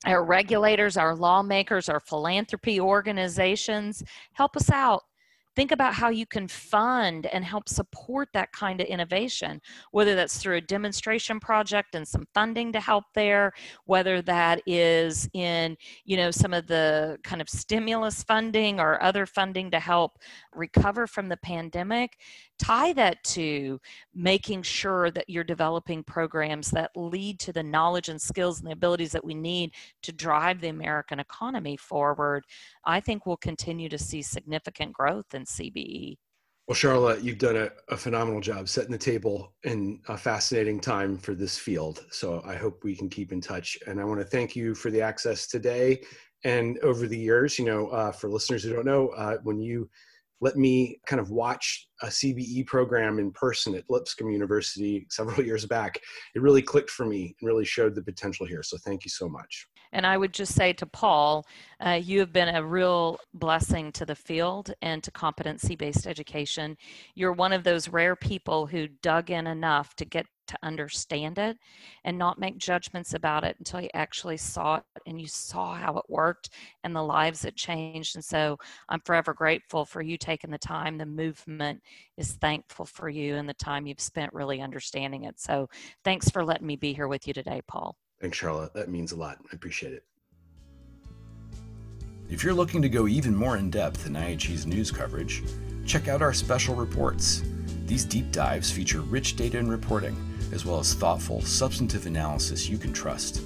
our 0.05 0.23
regulators, 0.23 0.97
our 0.97 1.15
lawmakers, 1.15 1.89
our 1.89 1.99
philanthropy 1.99 2.79
organizations. 2.79 4.03
Help 4.33 4.55
us 4.55 4.69
out 4.69 5.03
think 5.57 5.71
about 5.71 5.95
how 5.95 6.09
you 6.09 6.27
can 6.27 6.47
fund 6.47 7.25
and 7.25 7.43
help 7.43 7.67
support 7.67 8.29
that 8.31 8.51
kind 8.51 8.79
of 8.79 8.85
innovation 8.85 9.59
whether 9.91 10.13
that's 10.13 10.37
through 10.37 10.57
a 10.57 10.61
demonstration 10.61 11.39
project 11.39 11.95
and 11.95 12.07
some 12.07 12.27
funding 12.35 12.71
to 12.71 12.79
help 12.79 13.05
there 13.15 13.51
whether 13.85 14.21
that 14.21 14.61
is 14.67 15.27
in 15.33 15.75
you 16.05 16.15
know 16.15 16.29
some 16.29 16.53
of 16.53 16.67
the 16.67 17.17
kind 17.23 17.41
of 17.41 17.49
stimulus 17.49 18.21
funding 18.21 18.79
or 18.79 19.01
other 19.01 19.25
funding 19.25 19.71
to 19.71 19.79
help 19.79 20.19
recover 20.53 21.07
from 21.07 21.29
the 21.29 21.37
pandemic. 21.37 22.17
Tie 22.59 22.93
that 22.93 23.23
to 23.23 23.79
making 24.13 24.63
sure 24.63 25.11
that 25.11 25.29
you're 25.29 25.43
developing 25.43 26.03
programs 26.03 26.71
that 26.71 26.91
lead 26.95 27.39
to 27.39 27.53
the 27.53 27.63
knowledge 27.63 28.09
and 28.09 28.19
skills 28.19 28.59
and 28.59 28.67
the 28.67 28.73
abilities 28.73 29.11
that 29.11 29.23
we 29.23 29.35
need 29.35 29.73
to 30.01 30.11
drive 30.11 30.59
the 30.59 30.69
American 30.69 31.19
economy 31.19 31.77
forward, 31.77 32.43
I 32.85 32.99
think 32.99 33.25
we'll 33.25 33.37
continue 33.37 33.89
to 33.89 33.97
see 33.97 34.21
significant 34.21 34.93
growth 34.93 35.33
in 35.33 35.45
CBE. 35.47 36.17
Well, 36.67 36.75
Charla, 36.75 37.23
you've 37.23 37.37
done 37.37 37.55
a, 37.55 37.69
a, 37.87 37.95
phenomenal 37.95 38.41
job 38.41 38.67
setting 38.67 38.91
the 38.91 38.97
table 38.97 39.53
in 39.63 40.01
a 40.09 40.17
fascinating 40.17 40.81
time 40.81 41.17
for 41.17 41.33
this 41.33 41.57
field. 41.57 42.03
So 42.11 42.41
I 42.45 42.55
hope 42.55 42.83
we 42.83 42.93
can 42.93 43.09
keep 43.09 43.31
in 43.31 43.39
touch. 43.39 43.77
And 43.87 44.01
I 44.01 44.03
want 44.03 44.19
to 44.19 44.25
thank 44.25 44.53
you 44.53 44.75
for 44.75 44.91
the 44.91 45.01
access 45.01 45.47
today 45.47 46.01
and 46.43 46.77
over 46.79 47.07
the 47.07 47.17
years. 47.17 47.57
You 47.57 47.63
know, 47.63 47.87
uh, 47.87 48.11
for 48.11 48.29
listeners 48.29 48.63
who 48.63 48.73
don't 48.73 48.85
know, 48.85 49.09
uh, 49.09 49.37
when 49.43 49.61
you 49.61 49.89
let 50.41 50.57
me 50.57 50.99
kind 51.07 51.19
of 51.19 51.31
watch 51.31 51.87
a 52.01 52.07
CBE 52.07 52.67
program 52.67 53.17
in 53.17 53.31
person 53.31 53.73
at 53.73 53.89
Lipscomb 53.89 54.29
University 54.29 55.07
several 55.09 55.41
years 55.45 55.65
back. 55.65 55.99
It 56.35 56.41
really 56.41 56.61
clicked 56.61 56.91
for 56.91 57.05
me 57.05 57.35
and 57.39 57.47
really 57.47 57.65
showed 57.65 57.95
the 57.95 58.03
potential 58.03 58.45
here. 58.45 58.61
So 58.61 58.77
thank 58.85 59.03
you 59.03 59.09
so 59.09 59.27
much. 59.27 59.67
And 59.91 60.05
I 60.05 60.17
would 60.17 60.33
just 60.33 60.53
say 60.53 60.73
to 60.73 60.85
Paul, 60.85 61.45
uh, 61.79 61.99
you 62.01 62.19
have 62.19 62.33
been 62.33 62.53
a 62.53 62.63
real 62.65 63.19
blessing 63.33 63.91
to 63.93 64.05
the 64.05 64.15
field 64.15 64.73
and 64.81 65.03
to 65.03 65.11
competency 65.11 65.75
based 65.75 66.07
education. 66.07 66.77
You're 67.15 67.33
one 67.33 67.53
of 67.53 67.63
those 67.63 67.89
rare 67.89 68.15
people 68.15 68.67
who 68.67 68.87
dug 69.01 69.29
in 69.29 69.47
enough 69.47 69.95
to 69.95 70.05
get 70.05 70.25
to 70.47 70.57
understand 70.63 71.37
it 71.37 71.57
and 72.03 72.17
not 72.17 72.39
make 72.39 72.57
judgments 72.57 73.13
about 73.13 73.43
it 73.43 73.55
until 73.59 73.81
you 73.81 73.89
actually 73.93 74.37
saw 74.37 74.77
it 74.77 74.83
and 75.05 75.19
you 75.19 75.27
saw 75.27 75.75
how 75.75 75.97
it 75.97 76.05
worked 76.09 76.49
and 76.83 76.95
the 76.95 77.03
lives 77.03 77.45
it 77.45 77.55
changed. 77.55 78.15
And 78.15 78.23
so 78.23 78.57
I'm 78.89 79.01
forever 79.01 79.33
grateful 79.33 79.85
for 79.85 80.01
you 80.01 80.17
taking 80.17 80.51
the 80.51 80.57
time. 80.57 80.97
The 80.97 81.05
movement 81.05 81.81
is 82.17 82.33
thankful 82.33 82.85
for 82.85 83.09
you 83.09 83.35
and 83.35 83.47
the 83.47 83.53
time 83.53 83.87
you've 83.87 83.99
spent 83.99 84.33
really 84.33 84.61
understanding 84.61 85.25
it. 85.25 85.39
So 85.39 85.69
thanks 86.03 86.29
for 86.29 86.43
letting 86.43 86.67
me 86.67 86.75
be 86.75 86.93
here 86.93 87.07
with 87.07 87.27
you 87.27 87.33
today, 87.33 87.61
Paul. 87.67 87.97
Thanks, 88.19 88.39
Charla. 88.39 88.71
That 88.73 88.89
means 88.89 89.11
a 89.11 89.15
lot. 89.15 89.37
I 89.51 89.55
appreciate 89.55 89.93
it. 89.93 90.03
If 92.29 92.43
you're 92.43 92.53
looking 92.53 92.81
to 92.81 92.89
go 92.89 93.07
even 93.07 93.35
more 93.35 93.57
in 93.57 93.69
depth 93.69 94.05
in 94.05 94.13
IHE's 94.13 94.65
news 94.65 94.91
coverage, 94.91 95.43
check 95.85 96.07
out 96.07 96.21
our 96.21 96.33
special 96.33 96.75
reports. 96.75 97.43
These 97.85 98.03
deep 98.03 98.31
dives 98.31 98.69
feature 98.69 99.01
rich 99.01 99.37
data 99.37 99.59
and 99.59 99.71
reporting 99.71 100.15
as 100.51 100.65
well 100.65 100.79
as 100.79 100.93
thoughtful, 100.93 101.41
substantive 101.41 102.05
analysis 102.05 102.69
you 102.69 102.77
can 102.77 102.93
trust. 102.93 103.41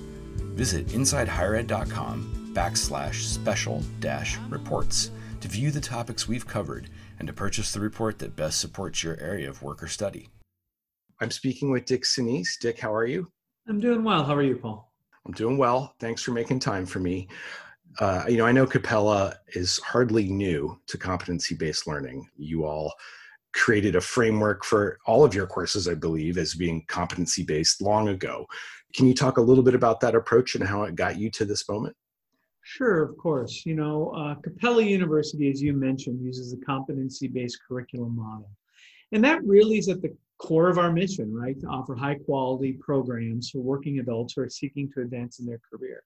Visit 0.55 0.87
insidehighered.com 0.87 2.53
backslash 2.53 3.21
special 3.21 3.81
dash 3.99 4.37
reports 4.49 5.11
to 5.39 5.47
view 5.47 5.71
the 5.71 5.81
topics 5.81 6.27
we've 6.27 6.47
covered 6.47 6.89
and 7.19 7.27
to 7.27 7.33
purchase 7.33 7.71
the 7.71 7.79
report 7.79 8.19
that 8.19 8.35
best 8.35 8.59
supports 8.59 9.03
your 9.03 9.19
area 9.19 9.49
of 9.49 9.63
work 9.63 9.81
or 9.81 9.87
study. 9.87 10.29
I'm 11.19 11.31
speaking 11.31 11.71
with 11.71 11.85
Dick 11.85 12.03
Senese. 12.03 12.59
Dick, 12.59 12.79
how 12.79 12.93
are 12.93 13.05
you? 13.05 13.31
I'm 13.67 13.79
doing 13.79 14.03
well. 14.03 14.23
How 14.23 14.35
are 14.35 14.43
you, 14.43 14.55
Paul? 14.55 14.91
I'm 15.25 15.33
doing 15.33 15.57
well. 15.57 15.95
Thanks 15.99 16.23
for 16.23 16.31
making 16.31 16.59
time 16.59 16.85
for 16.85 16.99
me. 16.99 17.27
Uh, 17.99 18.23
you 18.27 18.37
know, 18.37 18.45
I 18.45 18.51
know 18.51 18.65
Capella 18.65 19.35
is 19.53 19.77
hardly 19.79 20.27
new 20.29 20.79
to 20.87 20.97
competency 20.97 21.55
based 21.55 21.87
learning. 21.87 22.27
You 22.37 22.65
all 22.65 22.93
created 23.53 23.95
a 23.95 24.01
framework 24.01 24.63
for 24.63 24.97
all 25.05 25.23
of 25.23 25.35
your 25.35 25.45
courses, 25.45 25.87
I 25.87 25.93
believe, 25.93 26.37
as 26.37 26.55
being 26.55 26.85
competency 26.87 27.43
based 27.43 27.81
long 27.81 28.07
ago. 28.07 28.45
Can 28.95 29.07
you 29.07 29.13
talk 29.13 29.37
a 29.37 29.41
little 29.41 29.63
bit 29.63 29.75
about 29.75 29.99
that 29.99 30.15
approach 30.15 30.55
and 30.55 30.63
how 30.63 30.83
it 30.83 30.95
got 30.95 31.17
you 31.17 31.29
to 31.31 31.45
this 31.45 31.67
moment? 31.69 31.95
Sure, 32.63 33.03
of 33.03 33.17
course. 33.17 33.65
You 33.65 33.75
know, 33.75 34.09
uh, 34.11 34.35
Capella 34.35 34.83
University, 34.83 35.49
as 35.49 35.61
you 35.61 35.73
mentioned, 35.73 36.23
uses 36.23 36.53
a 36.53 36.57
competency 36.57 37.27
based 37.27 37.59
curriculum 37.67 38.15
model. 38.15 38.49
And 39.11 39.23
that 39.25 39.43
really 39.43 39.77
is 39.77 39.89
at 39.89 40.01
the 40.01 40.15
core 40.41 40.69
of 40.69 40.77
our 40.77 40.91
mission, 40.91 41.33
right? 41.33 41.59
To 41.61 41.67
offer 41.67 41.95
high 41.95 42.15
quality 42.15 42.73
programs 42.73 43.51
for 43.51 43.59
working 43.59 43.99
adults 43.99 44.33
who 44.33 44.41
are 44.41 44.49
seeking 44.49 44.89
to 44.93 45.01
advance 45.01 45.39
in 45.39 45.45
their 45.45 45.61
career. 45.71 46.03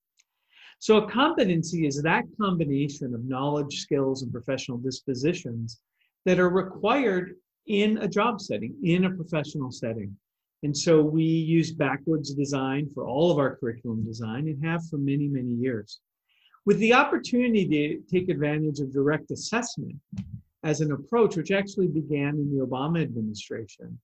So, 0.80 0.98
a 0.98 1.10
competency 1.10 1.88
is 1.88 2.02
that 2.02 2.26
combination 2.40 3.14
of 3.14 3.24
knowledge, 3.24 3.80
skills, 3.80 4.24
and 4.24 4.32
professional 4.32 4.78
dispositions 4.78 5.80
that 6.26 6.40
are 6.40 6.50
required 6.50 7.36
in 7.68 7.98
a 8.00 8.08
job 8.08 8.42
setting, 8.42 8.76
in 8.84 9.06
a 9.06 9.10
professional 9.10 9.72
setting. 9.72 10.16
And 10.64 10.76
so 10.76 11.02
we 11.02 11.24
use 11.24 11.72
backwards 11.72 12.34
design 12.34 12.90
for 12.94 13.06
all 13.06 13.32
of 13.32 13.38
our 13.38 13.56
curriculum 13.56 14.04
design 14.04 14.48
and 14.48 14.64
have 14.66 14.82
for 14.90 14.98
many, 14.98 15.28
many 15.28 15.52
years. 15.52 16.00
With 16.66 16.80
the 16.80 16.94
opportunity 16.94 17.68
to 17.68 18.02
take 18.12 18.30
advantage 18.30 18.80
of 18.80 18.92
direct 18.92 19.30
assessment 19.32 19.96
as 20.64 20.82
an 20.82 20.92
approach, 20.92 21.36
which 21.36 21.52
actually 21.52 21.88
began 21.88 22.30
in 22.30 22.56
the 22.56 22.66
Obama 22.66 23.04
administration, 23.04 24.00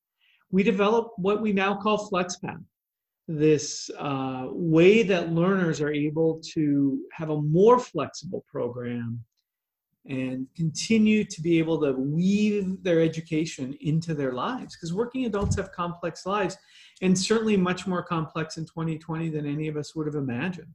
we 0.51 0.63
developed 0.63 1.17
what 1.17 1.41
we 1.41 1.53
now 1.53 1.75
call 1.75 2.09
FlexPath, 2.09 2.63
this 3.27 3.89
uh, 3.97 4.47
way 4.49 5.03
that 5.03 5.31
learners 5.31 5.81
are 5.81 5.91
able 5.91 6.41
to 6.53 7.01
have 7.13 7.29
a 7.29 7.41
more 7.41 7.79
flexible 7.79 8.43
program 8.51 9.23
and 10.07 10.47
continue 10.55 11.23
to 11.23 11.41
be 11.41 11.59
able 11.59 11.79
to 11.79 11.93
weave 11.93 12.81
their 12.83 13.01
education 13.01 13.77
into 13.81 14.13
their 14.13 14.33
lives 14.33 14.75
because 14.75 14.93
working 14.93 15.25
adults 15.25 15.55
have 15.55 15.71
complex 15.71 16.25
lives 16.25 16.57
and 17.01 17.17
certainly 17.17 17.55
much 17.55 17.85
more 17.85 18.01
complex 18.01 18.57
in 18.57 18.65
2020 18.65 19.29
than 19.29 19.45
any 19.45 19.67
of 19.67 19.77
us 19.77 19.95
would 19.95 20.07
have 20.07 20.15
imagined. 20.15 20.73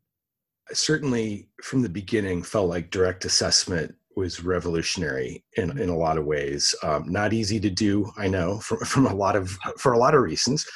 I 0.70 0.74
certainly 0.74 1.48
from 1.62 1.82
the 1.82 1.88
beginning 1.88 2.42
felt 2.42 2.68
like 2.68 2.90
direct 2.90 3.24
assessment 3.24 3.94
was 4.16 4.42
revolutionary 4.42 5.44
in, 5.56 5.68
mm-hmm. 5.68 5.78
in 5.78 5.88
a 5.88 5.96
lot 5.96 6.18
of 6.18 6.24
ways 6.24 6.74
um, 6.82 7.04
not 7.06 7.32
easy 7.32 7.60
to 7.60 7.70
do 7.70 8.10
i 8.16 8.26
know 8.26 8.58
from, 8.60 8.78
from 8.78 9.06
a 9.06 9.14
lot 9.14 9.36
of 9.36 9.50
for 9.78 9.92
a 9.92 9.98
lot 9.98 10.14
of 10.14 10.22
reasons 10.22 10.66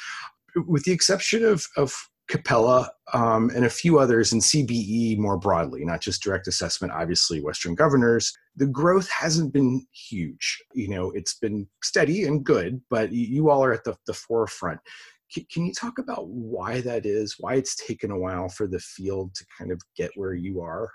with 0.67 0.83
the 0.83 0.91
exception 0.91 1.45
of, 1.45 1.65
of 1.77 1.93
Capella, 2.31 2.89
um, 3.13 3.51
and 3.53 3.65
a 3.65 3.69
few 3.69 3.99
others 3.99 4.31
in 4.31 4.39
CBE 4.39 5.17
more 5.17 5.37
broadly, 5.37 5.83
not 5.83 5.99
just 5.99 6.23
direct 6.23 6.47
assessment, 6.47 6.93
obviously, 6.93 7.41
Western 7.41 7.75
governors. 7.75 8.33
The 8.55 8.67
growth 8.67 9.09
hasn't 9.09 9.51
been 9.51 9.85
huge. 9.91 10.63
You 10.73 10.87
know, 10.87 11.11
it's 11.11 11.33
been 11.33 11.67
steady 11.83 12.23
and 12.23 12.43
good, 12.43 12.81
but 12.89 13.11
you 13.11 13.49
all 13.49 13.63
are 13.65 13.73
at 13.73 13.83
the, 13.83 13.97
the 14.07 14.13
forefront. 14.13 14.79
Can, 15.33 15.45
can 15.51 15.65
you 15.65 15.73
talk 15.73 15.97
about 15.97 16.29
why 16.29 16.79
that 16.81 17.05
is, 17.05 17.35
why 17.37 17.55
it's 17.55 17.75
taken 17.75 18.11
a 18.11 18.19
while 18.19 18.47
for 18.47 18.65
the 18.65 18.79
field 18.79 19.35
to 19.35 19.45
kind 19.57 19.71
of 19.71 19.81
get 19.97 20.11
where 20.15 20.33
you 20.33 20.61
are? 20.61 20.89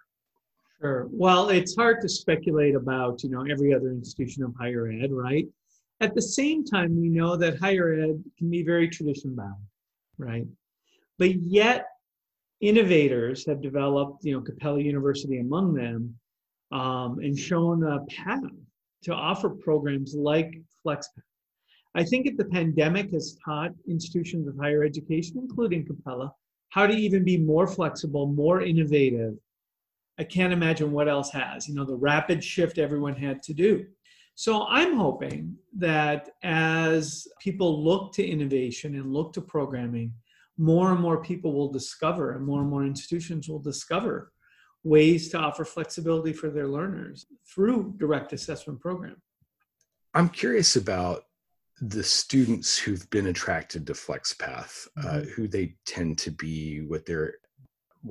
Sure. 0.81 1.09
Well, 1.11 1.49
it's 1.49 1.75
hard 1.75 2.03
to 2.03 2.09
speculate 2.09 2.75
about, 2.75 3.23
you 3.23 3.31
know, 3.31 3.47
every 3.51 3.73
other 3.73 3.91
institution 3.91 4.43
of 4.43 4.55
higher 4.59 4.89
ed, 4.89 5.11
right? 5.11 5.47
At 6.01 6.15
the 6.15 6.21
same 6.23 6.65
time, 6.65 7.01
we 7.01 7.09
know 7.09 7.37
that 7.37 7.59
higher 7.59 7.95
ed 7.95 8.23
can 8.39 8.51
be 8.51 8.62
very 8.62 8.89
tradition 8.89 9.35
bound, 9.35 9.57
right? 10.19 10.47
But 11.19 11.35
yet, 11.37 11.87
innovators 12.61 13.47
have 13.47 13.62
developed, 13.62 14.25
you 14.25 14.33
know, 14.33 14.43
Capella 14.43 14.81
University 14.81 15.39
among 15.39 15.73
them, 15.75 16.15
um, 16.73 17.21
and 17.21 17.39
shown 17.39 17.83
a 17.85 18.05
path 18.07 18.43
to 19.05 19.15
offer 19.15 19.49
programs 19.49 20.15
like 20.15 20.61
FlexPath. 20.85 21.23
I 21.95 22.05
think 22.05 22.27
if 22.27 22.37
the 22.37 22.45
pandemic 22.45 23.11
has 23.12 23.39
taught 23.43 23.71
institutions 23.89 24.47
of 24.47 24.59
higher 24.59 24.85
education, 24.85 25.39
including 25.39 25.87
Capella, 25.87 26.33
how 26.69 26.87
to 26.87 26.95
even 26.95 27.25
be 27.25 27.39
more 27.39 27.67
flexible, 27.67 28.27
more 28.27 28.61
innovative. 28.61 29.35
I 30.19 30.25
can't 30.25 30.53
imagine 30.53 30.93
what 30.93 31.09
else 31.09 31.31
has, 31.31 31.69
you 31.69 31.75
know, 31.75 31.85
the 31.85 31.97
rapid 31.97 32.43
shift 32.43 32.79
everyone 32.79 33.15
had 33.15 33.43
to 33.45 33.55
do. 33.55 33.87
So 34.35 34.67
I'm 34.67 34.97
hoping 34.97 35.57
that 35.79 36.31
as 36.43 37.27
people 37.41 37.83
look 37.83 38.13
to 38.15 38.27
innovation 38.27 38.95
and 38.95 39.13
look 39.13 39.33
to 39.35 39.41
programming, 39.41 40.13
more 40.59 40.93
and 40.93 41.01
more 41.01 41.23
people 41.23 41.53
will 41.53 41.71
discover 41.71 42.33
and 42.33 42.45
more 42.45 42.61
and 42.61 42.71
more 42.71 42.85
institutions 42.85 43.49
will 43.49 43.59
discover 43.59 44.33
ways 44.85 45.29
to 45.31 45.39
offer 45.39 45.65
flexibility 45.65 46.33
for 46.33 46.49
their 46.49 46.69
learners 46.69 47.27
through 47.47 47.95
direct 47.97 48.33
assessment 48.33 48.81
program. 48.81 49.17
I'm 50.15 50.29
curious 50.29 50.77
about 50.77 51.25
the 51.81 52.03
students 52.03 52.79
who've 52.79 53.09
been 53.11 53.27
attracted 53.27 53.87
to 53.87 53.93
FlexPath, 53.93 54.87
uh, 54.97 55.01
mm-hmm. 55.01 55.09
uh, 55.09 55.21
who 55.35 55.49
they 55.49 55.77
tend 55.85 56.19
to 56.19 56.31
be, 56.31 56.83
what 56.83 57.05
their 57.05 57.35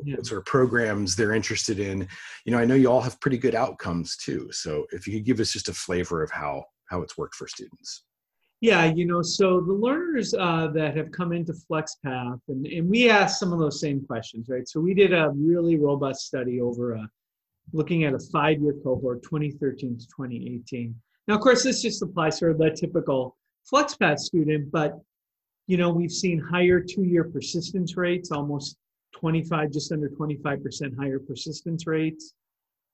yeah. 0.04 0.16
what 0.16 0.26
sort 0.26 0.40
of 0.40 0.46
programs 0.46 1.16
they're 1.16 1.34
interested 1.34 1.80
in. 1.80 2.08
You 2.46 2.52
know, 2.52 2.60
I 2.60 2.66
know 2.66 2.76
you 2.76 2.92
all 2.92 3.02
have 3.02 3.20
pretty 3.20 3.38
good 3.38 3.56
outcomes 3.56 4.18
too. 4.18 4.50
So 4.52 4.86
if 4.92 5.08
you 5.08 5.14
could 5.14 5.26
give 5.26 5.40
us 5.40 5.52
just 5.52 5.70
a 5.70 5.74
flavor 5.74 6.24
of 6.24 6.32
how 6.32 6.66
how 6.86 7.02
it's 7.02 7.18
worked 7.18 7.36
for 7.36 7.48
students. 7.48 8.04
Yeah, 8.62 8.86
you 8.86 9.06
know, 9.06 9.22
so 9.22 9.60
the 9.60 9.74
learners 9.74 10.34
uh, 10.34 10.68
that 10.74 10.96
have 10.96 11.12
come 11.12 11.34
into 11.34 11.54
FlexPath, 11.54 12.40
and, 12.48 12.66
and 12.66 12.90
we 12.90 13.10
asked 13.10 13.40
some 13.40 13.52
of 13.52 13.60
those 13.60 13.80
same 13.80 14.06
questions, 14.06 14.48
right? 14.50 14.68
So 14.68 14.80
we 14.80 14.94
did 14.94 15.14
a 15.14 15.30
really 15.36 15.78
robust 15.78 16.22
study 16.22 16.62
over 16.62 16.94
a, 16.94 17.10
looking 17.74 18.06
at 18.06 18.14
a 18.14 18.20
five-year 18.32 18.76
cohort, 18.84 19.24
2013 19.24 19.98
to 19.98 20.06
2018. 20.06 20.96
Now, 21.28 21.36
of 21.36 21.42
course, 21.42 21.64
this 21.64 21.82
just 21.82 22.02
applies 22.02 22.40
to 22.40 22.54
the 22.54 22.72
typical 22.72 23.36
FlexPath 23.72 24.20
student, 24.20 24.72
but 24.72 25.00
you 25.68 25.78
know, 25.78 25.90
we've 25.90 26.12
seen 26.12 26.40
higher 26.40 26.80
two-year 26.80 27.26
persistence 27.26 27.98
rates, 27.98 28.32
almost 28.32 28.78
25, 29.16 29.72
just 29.72 29.92
under 29.92 30.10
25% 30.10 30.98
higher 30.98 31.20
persistence 31.20 31.88
rates. 31.88 32.34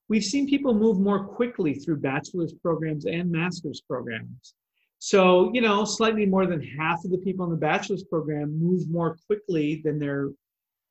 We've 0.07 0.23
seen 0.23 0.47
people 0.47 0.73
move 0.73 0.99
more 0.99 1.25
quickly 1.25 1.73
through 1.73 1.97
bachelor's 1.97 2.53
programs 2.53 3.05
and 3.05 3.31
master's 3.31 3.81
programs. 3.81 4.53
So, 4.99 5.51
you 5.53 5.61
know, 5.61 5.83
slightly 5.83 6.25
more 6.25 6.45
than 6.45 6.61
half 6.61 7.03
of 7.03 7.11
the 7.11 7.17
people 7.17 7.45
in 7.45 7.51
the 7.51 7.57
bachelor's 7.57 8.03
program 8.03 8.59
move 8.61 8.89
more 8.89 9.17
quickly 9.25 9.81
than 9.83 9.97
their 9.97 10.29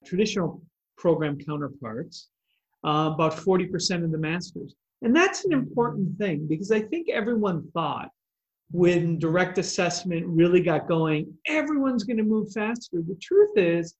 traditional 0.04 0.62
program 0.96 1.38
counterparts, 1.38 2.28
uh, 2.84 3.10
about 3.14 3.34
40% 3.34 4.02
of 4.02 4.10
the 4.10 4.18
master's. 4.18 4.74
And 5.02 5.14
that's 5.14 5.44
an 5.44 5.52
important 5.52 6.18
thing 6.18 6.46
because 6.48 6.72
I 6.72 6.80
think 6.80 7.08
everyone 7.08 7.70
thought 7.72 8.10
when 8.72 9.18
direct 9.18 9.58
assessment 9.58 10.26
really 10.26 10.60
got 10.60 10.88
going, 10.88 11.32
everyone's 11.46 12.04
going 12.04 12.18
to 12.18 12.22
move 12.22 12.52
faster. 12.52 13.02
The 13.06 13.18
truth 13.20 13.56
is, 13.56 13.94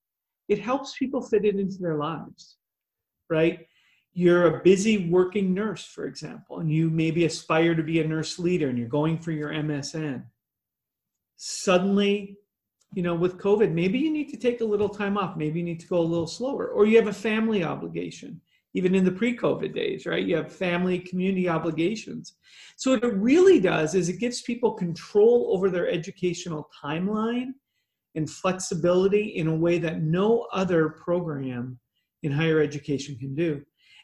it 0.51 0.59
helps 0.59 0.97
people 0.97 1.21
fit 1.21 1.45
it 1.45 1.55
into 1.55 1.77
their 1.77 1.95
lives, 1.95 2.57
right? 3.29 3.65
You're 4.13 4.47
a 4.47 4.61
busy 4.61 5.09
working 5.09 5.53
nurse, 5.53 5.85
for 5.85 6.05
example, 6.05 6.59
and 6.59 6.69
you 6.69 6.89
maybe 6.89 7.23
aspire 7.23 7.73
to 7.73 7.83
be 7.83 8.01
a 8.01 8.07
nurse 8.07 8.37
leader 8.37 8.67
and 8.67 8.77
you're 8.77 8.89
going 8.89 9.17
for 9.17 9.31
your 9.31 9.51
MSN. 9.51 10.25
Suddenly, 11.37 12.37
you 12.93 13.01
know, 13.01 13.15
with 13.15 13.37
COVID, 13.37 13.71
maybe 13.71 13.97
you 13.97 14.11
need 14.11 14.29
to 14.31 14.37
take 14.37 14.59
a 14.59 14.65
little 14.65 14.89
time 14.89 15.17
off. 15.17 15.37
Maybe 15.37 15.59
you 15.59 15.65
need 15.65 15.79
to 15.79 15.87
go 15.87 15.99
a 15.99 16.11
little 16.13 16.27
slower, 16.27 16.67
or 16.67 16.85
you 16.85 16.97
have 16.97 17.07
a 17.07 17.13
family 17.13 17.63
obligation 17.63 18.41
even 18.73 18.95
in 18.95 19.03
the 19.03 19.11
pre-COVID 19.11 19.73
days, 19.73 20.05
right? 20.05 20.25
You 20.25 20.37
have 20.37 20.51
family, 20.51 20.99
community 20.99 21.49
obligations. 21.49 22.35
So 22.77 22.91
what 22.91 23.03
it 23.03 23.13
really 23.15 23.59
does 23.59 23.95
is 23.95 24.07
it 24.07 24.19
gives 24.19 24.41
people 24.41 24.71
control 24.73 25.51
over 25.53 25.69
their 25.69 25.89
educational 25.89 26.69
timeline 26.83 27.53
and 28.15 28.29
flexibility 28.29 29.37
in 29.37 29.47
a 29.47 29.55
way 29.55 29.77
that 29.77 30.01
no 30.01 30.47
other 30.51 30.89
program 30.89 31.79
in 32.23 32.31
higher 32.31 32.61
education 32.61 33.17
can 33.17 33.35
do. 33.35 33.61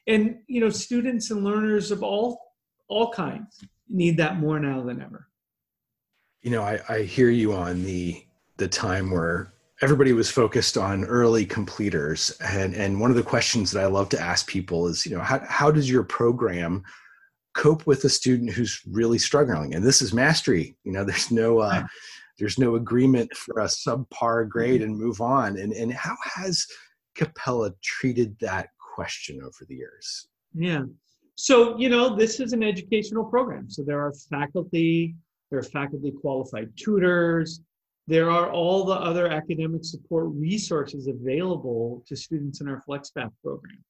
And 0.07 0.37
you 0.47 0.61
know, 0.61 0.69
students 0.69 1.31
and 1.31 1.43
learners 1.43 1.91
of 1.91 2.03
all 2.03 2.41
all 2.87 3.11
kinds 3.11 3.63
need 3.89 4.17
that 4.17 4.39
more 4.39 4.59
now 4.59 4.81
than 4.81 5.01
ever. 5.01 5.27
You 6.41 6.51
know, 6.51 6.63
I, 6.63 6.79
I 6.87 7.01
hear 7.01 7.29
you 7.29 7.53
on 7.53 7.83
the 7.83 8.23
the 8.57 8.67
time 8.67 9.11
where 9.11 9.53
everybody 9.81 10.13
was 10.13 10.29
focused 10.29 10.77
on 10.77 11.05
early 11.05 11.45
completers 11.45 12.35
and 12.41 12.73
and 12.73 12.99
one 12.99 13.11
of 13.11 13.15
the 13.15 13.23
questions 13.23 13.71
that 13.71 13.83
i 13.83 13.85
love 13.85 14.09
to 14.09 14.19
ask 14.19 14.47
people 14.47 14.87
is 14.87 15.05
you 15.05 15.15
know 15.15 15.21
how, 15.21 15.39
how 15.47 15.69
does 15.69 15.89
your 15.89 16.03
program 16.03 16.83
cope 17.53 17.85
with 17.85 18.03
a 18.03 18.09
student 18.09 18.51
who's 18.51 18.81
really 18.87 19.19
struggling 19.19 19.75
and 19.75 19.85
this 19.85 20.01
is 20.01 20.13
mastery 20.13 20.75
you 20.83 20.91
know 20.91 21.03
there's 21.03 21.31
no 21.31 21.59
uh, 21.59 21.85
there's 22.37 22.59
no 22.59 22.75
agreement 22.75 23.35
for 23.35 23.61
a 23.61 23.65
subpar 23.65 24.47
grade 24.47 24.81
mm-hmm. 24.81 24.91
and 24.91 24.99
move 24.99 25.21
on. 25.21 25.57
And 25.57 25.73
and 25.73 25.91
how 25.91 26.15
has 26.23 26.65
capella 27.15 27.71
treated 27.83 28.37
that 28.39 28.69
question 28.95 29.41
over 29.41 29.65
the 29.67 29.75
years? 29.75 30.27
Yeah. 30.53 30.83
So 31.35 31.77
you 31.77 31.89
know 31.89 32.15
this 32.15 32.39
is 32.39 32.53
an 32.53 32.63
educational 32.63 33.25
program. 33.25 33.69
So 33.69 33.83
there 33.83 33.99
are 33.99 34.13
faculty 34.29 35.15
there 35.49 35.59
are 35.59 35.63
faculty 35.63 36.11
qualified 36.11 36.71
tutors. 36.75 37.61
There 38.07 38.29
are 38.29 38.51
all 38.51 38.85
the 38.85 38.95
other 38.95 39.27
academic 39.27 39.83
support 39.83 40.27
resources 40.33 41.07
available 41.07 42.03
to 42.07 42.15
students 42.15 42.61
in 42.61 42.67
our 42.67 42.81
FlexPath 42.87 43.31
program 43.43 43.83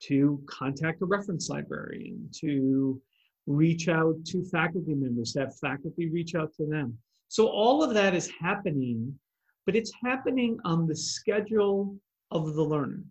to 0.00 0.42
contact 0.46 1.02
a 1.02 1.06
reference 1.06 1.48
librarian, 1.48 2.28
to 2.40 3.00
reach 3.46 3.88
out 3.88 4.14
to 4.26 4.44
faculty 4.44 4.94
members, 4.94 5.32
to 5.32 5.40
have 5.40 5.58
faculty 5.58 6.08
reach 6.08 6.34
out 6.34 6.54
to 6.54 6.66
them. 6.66 6.96
So 7.28 7.48
all 7.48 7.82
of 7.82 7.94
that 7.94 8.14
is 8.14 8.30
happening, 8.40 9.18
but 9.66 9.76
it's 9.76 9.92
happening 10.02 10.58
on 10.64 10.86
the 10.86 10.96
schedule 10.96 11.96
of 12.30 12.54
the 12.54 12.62
learner, 12.62 13.04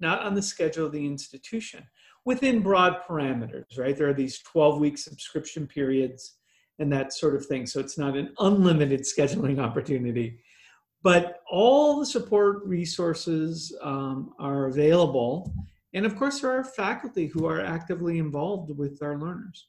not 0.00 0.22
on 0.22 0.34
the 0.34 0.42
schedule 0.42 0.86
of 0.86 0.92
the 0.92 1.06
institution, 1.06 1.82
within 2.24 2.62
broad 2.62 2.98
parameters, 3.08 3.78
right? 3.78 3.96
There 3.96 4.08
are 4.08 4.14
these 4.14 4.40
12 4.40 4.78
week 4.78 4.98
subscription 4.98 5.66
periods 5.66 6.36
and 6.78 6.92
that 6.92 7.12
sort 7.12 7.34
of 7.34 7.46
thing. 7.46 7.66
So 7.66 7.80
it's 7.80 7.98
not 7.98 8.16
an 8.16 8.34
unlimited 8.38 9.00
scheduling 9.00 9.58
opportunity. 9.58 10.40
But 11.02 11.40
all 11.50 11.98
the 11.98 12.06
support 12.06 12.64
resources 12.64 13.76
um, 13.82 14.34
are 14.38 14.66
available. 14.66 15.52
And 15.94 16.06
of 16.06 16.16
course, 16.16 16.40
there 16.40 16.52
are 16.52 16.64
faculty 16.64 17.26
who 17.26 17.46
are 17.46 17.60
actively 17.60 18.18
involved 18.18 18.76
with 18.76 19.02
our 19.02 19.18
learners. 19.18 19.66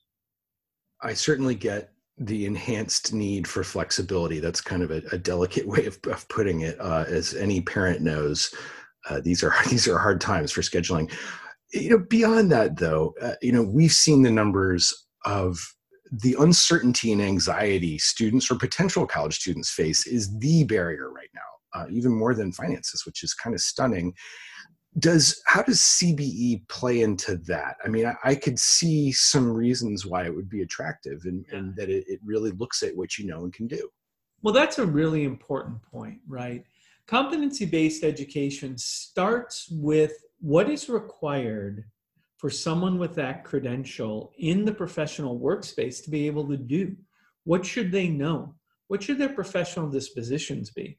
I 1.01 1.13
certainly 1.13 1.55
get 1.55 1.92
the 2.17 2.45
enhanced 2.45 3.13
need 3.13 3.47
for 3.47 3.63
flexibility. 3.63 4.39
That's 4.39 4.61
kind 4.61 4.83
of 4.83 4.91
a, 4.91 5.01
a 5.11 5.17
delicate 5.17 5.67
way 5.73 5.85
of, 5.85 5.99
of 6.05 6.27
putting 6.29 6.61
it. 6.61 6.79
Uh, 6.79 7.05
as 7.07 7.33
any 7.33 7.61
parent 7.61 8.01
knows, 8.01 8.53
uh, 9.09 9.21
these 9.21 9.43
are 9.43 9.53
these 9.69 9.87
are 9.87 9.97
hard 9.97 10.21
times 10.21 10.51
for 10.51 10.61
scheduling. 10.61 11.11
You 11.71 11.89
know, 11.89 12.05
beyond 12.07 12.51
that, 12.51 12.77
though, 12.77 13.15
uh, 13.19 13.33
you 13.41 13.51
know, 13.51 13.63
we've 13.63 13.91
seen 13.91 14.21
the 14.21 14.31
numbers 14.31 14.93
of 15.25 15.57
the 16.11 16.35
uncertainty 16.39 17.11
and 17.11 17.21
anxiety 17.21 17.97
students 17.97 18.51
or 18.51 18.55
potential 18.55 19.07
college 19.07 19.39
students 19.39 19.71
face 19.71 20.05
is 20.05 20.37
the 20.37 20.63
barrier 20.65 21.11
right 21.11 21.29
now, 21.33 21.81
uh, 21.81 21.85
even 21.89 22.11
more 22.11 22.35
than 22.35 22.51
finances, 22.51 23.03
which 23.07 23.23
is 23.23 23.33
kind 23.33 23.55
of 23.55 23.61
stunning. 23.61 24.13
Does 24.99 25.41
how 25.47 25.63
does 25.63 25.79
CBE 25.79 26.67
play 26.67 27.01
into 27.01 27.37
that? 27.47 27.77
I 27.83 27.87
mean, 27.87 28.05
I, 28.05 28.15
I 28.23 28.35
could 28.35 28.59
see 28.59 29.11
some 29.11 29.51
reasons 29.51 30.05
why 30.05 30.25
it 30.25 30.35
would 30.35 30.49
be 30.49 30.61
attractive, 30.61 31.21
and, 31.25 31.45
yeah. 31.49 31.57
and 31.57 31.75
that 31.75 31.89
it, 31.89 32.05
it 32.07 32.19
really 32.23 32.51
looks 32.51 32.83
at 32.83 32.95
what 32.95 33.17
you 33.17 33.25
know 33.25 33.43
and 33.43 33.53
can 33.53 33.67
do. 33.67 33.89
Well, 34.43 34.53
that's 34.53 34.77
a 34.77 34.85
really 34.85 35.23
important 35.23 35.81
point, 35.81 36.19
right? 36.27 36.63
Competency 37.07 37.65
based 37.65 38.03
education 38.03 38.77
starts 38.77 39.67
with 39.71 40.13
what 40.39 40.69
is 40.69 40.89
required 40.89 41.85
for 42.43 42.49
someone 42.49 42.99
with 42.99 43.15
that 43.15 43.45
credential 43.45 44.33
in 44.37 44.65
the 44.65 44.73
professional 44.73 45.39
workspace 45.39 46.03
to 46.03 46.09
be 46.09 46.27
able 46.27 46.45
to 46.45 46.57
do? 46.57 46.93
What 47.45 47.65
should 47.65 47.89
they 47.89 48.09
know? 48.09 48.55
What 48.89 49.01
should 49.01 49.17
their 49.17 49.29
professional 49.29 49.89
dispositions 49.89 50.69
be? 50.69 50.97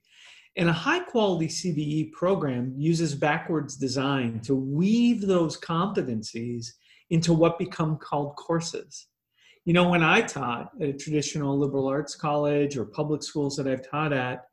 And 0.57 0.69
a 0.69 0.73
high 0.73 1.01
quality 1.01 1.49
CBE 1.49 2.13
program 2.13 2.73
uses 2.77 3.15
backwards 3.15 3.77
design 3.77 4.41
to 4.41 4.55
weave 4.55 5.23
those 5.23 5.59
competencies 5.59 6.69
into 7.11 7.33
what 7.33 7.59
become 7.59 7.99
called 7.99 8.37
courses. 8.37 9.09
You 9.65 9.73
know, 9.73 9.89
when 9.89 10.03
I 10.03 10.21
taught 10.21 10.71
at 10.81 10.89
a 10.89 10.93
traditional 10.93 11.59
liberal 11.59 11.89
arts 11.89 12.15
college 12.15 12.77
or 12.77 12.85
public 12.85 13.23
schools 13.23 13.57
that 13.57 13.67
I've 13.67 13.89
taught 13.89 14.13
at, 14.13 14.45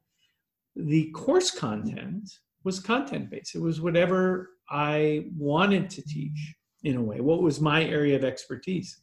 the 0.76 1.12
course 1.12 1.52
content 1.52 2.30
was 2.64 2.80
content 2.80 3.30
based. 3.30 3.56
It 3.56 3.62
was 3.62 3.82
whatever 3.82 4.52
I 4.70 5.26
wanted 5.38 5.90
to 5.92 6.02
teach 6.02 6.56
in 6.84 6.96
a 6.96 7.02
way? 7.02 7.20
What 7.20 7.42
was 7.42 7.60
my 7.60 7.84
area 7.84 8.16
of 8.16 8.24
expertise? 8.24 9.02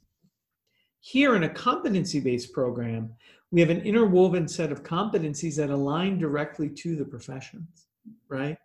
Here 1.01 1.37
in 1.37 1.45
a 1.45 1.49
competency 1.49 2.21
based 2.21 2.53
program, 2.53 3.11
we 3.51 3.61
have 3.61 3.71
an 3.71 3.81
interwoven 3.81 4.47
set 4.47 4.71
of 4.71 4.83
competencies 4.83 5.57
that 5.57 5.71
align 5.71 6.19
directly 6.19 6.69
to 6.69 6.97
the 6.97 7.05
professions, 7.05 7.87
right? 8.29 8.59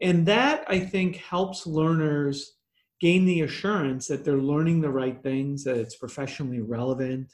And 0.00 0.26
that 0.26 0.64
I 0.68 0.80
think 0.80 1.16
helps 1.16 1.66
learners 1.66 2.56
gain 3.00 3.24
the 3.24 3.40
assurance 3.40 4.06
that 4.08 4.24
they're 4.24 4.36
learning 4.36 4.80
the 4.80 4.90
right 4.90 5.20
things, 5.22 5.64
that 5.64 5.76
it's 5.76 5.96
professionally 5.96 6.60
relevant. 6.60 7.32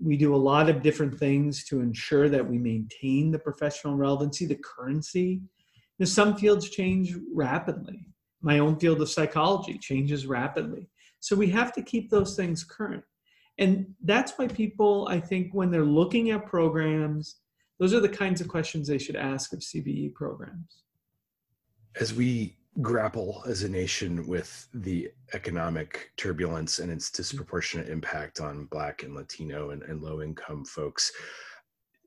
We 0.00 0.16
do 0.16 0.34
a 0.34 0.36
lot 0.36 0.68
of 0.68 0.82
different 0.82 1.18
things 1.18 1.64
to 1.64 1.80
ensure 1.80 2.28
that 2.28 2.48
we 2.48 2.58
maintain 2.58 3.30
the 3.30 3.38
professional 3.38 3.96
relevancy, 3.96 4.46
the 4.46 4.56
currency. 4.56 5.42
Know, 5.98 6.06
some 6.06 6.36
fields 6.36 6.70
change 6.70 7.14
rapidly. 7.34 8.06
My 8.42 8.58
own 8.58 8.78
field 8.78 9.00
of 9.00 9.08
psychology 9.08 9.78
changes 9.78 10.26
rapidly. 10.26 10.88
So 11.20 11.34
we 11.34 11.48
have 11.48 11.72
to 11.72 11.82
keep 11.82 12.10
those 12.10 12.36
things 12.36 12.62
current. 12.62 13.04
And 13.58 13.94
that's 14.02 14.32
why 14.36 14.48
people, 14.48 15.08
I 15.10 15.20
think, 15.20 15.54
when 15.54 15.70
they're 15.70 15.84
looking 15.84 16.30
at 16.30 16.46
programs, 16.46 17.36
those 17.78 17.94
are 17.94 18.00
the 18.00 18.08
kinds 18.08 18.40
of 18.40 18.48
questions 18.48 18.88
they 18.88 18.98
should 18.98 19.16
ask 19.16 19.52
of 19.52 19.60
CBE 19.60 20.14
programs. 20.14 20.82
As 21.98 22.12
we 22.12 22.58
grapple 22.82 23.42
as 23.46 23.62
a 23.62 23.68
nation 23.68 24.26
with 24.26 24.68
the 24.74 25.10
economic 25.32 26.10
turbulence 26.18 26.78
and 26.78 26.92
its 26.92 27.10
disproportionate 27.10 27.88
impact 27.88 28.40
on 28.40 28.66
Black 28.66 29.02
and 29.02 29.14
Latino 29.14 29.70
and, 29.70 29.82
and 29.84 30.02
low 30.02 30.20
income 30.20 30.64
folks, 30.64 31.10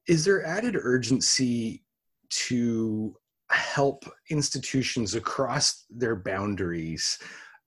is 0.07 0.23
there 0.23 0.45
added 0.45 0.75
urgency 0.75 1.83
to 2.29 3.15
help 3.49 4.05
institutions 4.29 5.15
across 5.15 5.85
their 5.89 6.15
boundaries 6.15 7.17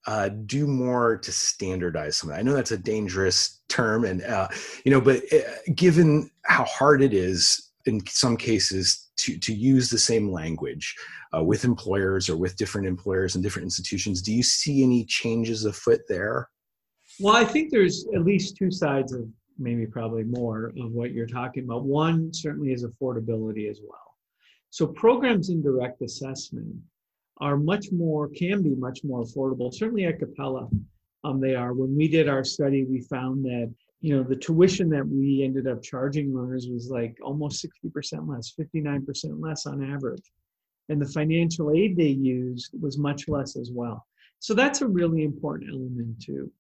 uh, 0.07 0.29
do 0.29 0.67
more 0.67 1.17
to 1.17 1.33
standardize 1.33 2.17
something. 2.17 2.39
I 2.39 2.43
know 2.43 2.55
that's 2.55 2.73
a 2.73 2.79
dangerous 2.79 3.61
term, 3.69 4.05
and 4.05 4.23
uh, 4.23 4.49
you 4.85 4.91
know, 4.91 5.01
but 5.01 5.23
uh, 5.33 5.41
given 5.75 6.31
how 6.45 6.65
hard 6.65 7.03
it 7.03 7.15
is 7.15 7.71
in 7.87 8.05
some 8.07 8.37
cases 8.37 9.11
to 9.19 9.39
to 9.39 9.55
use 9.55 9.91
the 9.91 9.99
same 9.99 10.31
language 10.31 10.95
uh, 11.37 11.43
with 11.43 11.65
employers 11.65 12.29
or 12.29 12.37
with 12.37 12.57
different 12.57 12.87
employers 12.87 13.35
and 13.35 13.45
different 13.45 13.65
institutions, 13.65 14.23
do 14.23 14.33
you 14.33 14.43
see 14.43 14.83
any 14.83 15.05
changes 15.05 15.65
afoot 15.65 16.01
there? 16.09 16.49
Well, 17.21 17.37
I 17.37 17.45
think 17.45 17.71
there's 17.71 18.07
at 18.15 18.25
least 18.25 18.57
two 18.57 18.71
sides 18.71 19.13
of 19.13 19.29
maybe 19.59 19.87
probably 19.87 20.25
more 20.25 20.73
of 20.81 20.93
what 20.93 21.13
you're 21.13 21.27
talking 21.27 21.65
about. 21.65 21.85
One 21.85 22.33
certainly 22.33 22.73
is 22.73 22.85
affordability 22.85 23.71
as 23.71 23.81
well. 23.87 24.17
So 24.71 24.87
programs 24.87 25.51
in 25.51 25.63
direct 25.63 26.01
assessment 26.03 26.75
are 27.39 27.57
much 27.57 27.91
more, 27.93 28.29
can 28.29 28.63
be 28.63 28.75
much 28.75 29.01
more 29.05 29.23
affordable. 29.23 29.73
Certainly 29.73 30.05
at 30.05 30.19
Capella, 30.19 30.69
um, 31.25 31.41
they 31.41 31.55
are. 31.55 31.73
When 31.73 31.97
we 31.97 32.09
did 32.09 32.29
our 32.29 32.45
study, 32.45 32.85
we 32.85 33.01
found 33.03 33.45
that 33.45 33.73
you 34.01 34.17
know 34.17 34.23
the 34.23 34.37
tuition 34.37 34.89
that 34.91 35.07
we 35.07 35.43
ended 35.45 35.67
up 35.67 35.83
charging 35.83 36.35
learners 36.35 36.69
was 36.69 36.91
like 36.91 37.17
almost 37.23 37.65
60% 37.85 38.29
less, 38.29 38.53
59% 38.59 39.41
less 39.41 39.67
on 39.67 39.93
average, 39.93 40.31
and 40.89 41.01
the 41.01 41.13
financial 41.13 41.73
aid 41.73 41.97
they 41.97 42.09
used 42.09 42.75
was 42.81 42.99
much 42.99 43.29
less 43.29 43.57
as 43.57 43.71
well. 43.73 44.07
So 44.41 44.55
that's 44.55 44.81
a 44.81 44.89
really 44.89 45.23
important 45.23 45.71
element 45.71 46.21
too. 46.21 46.51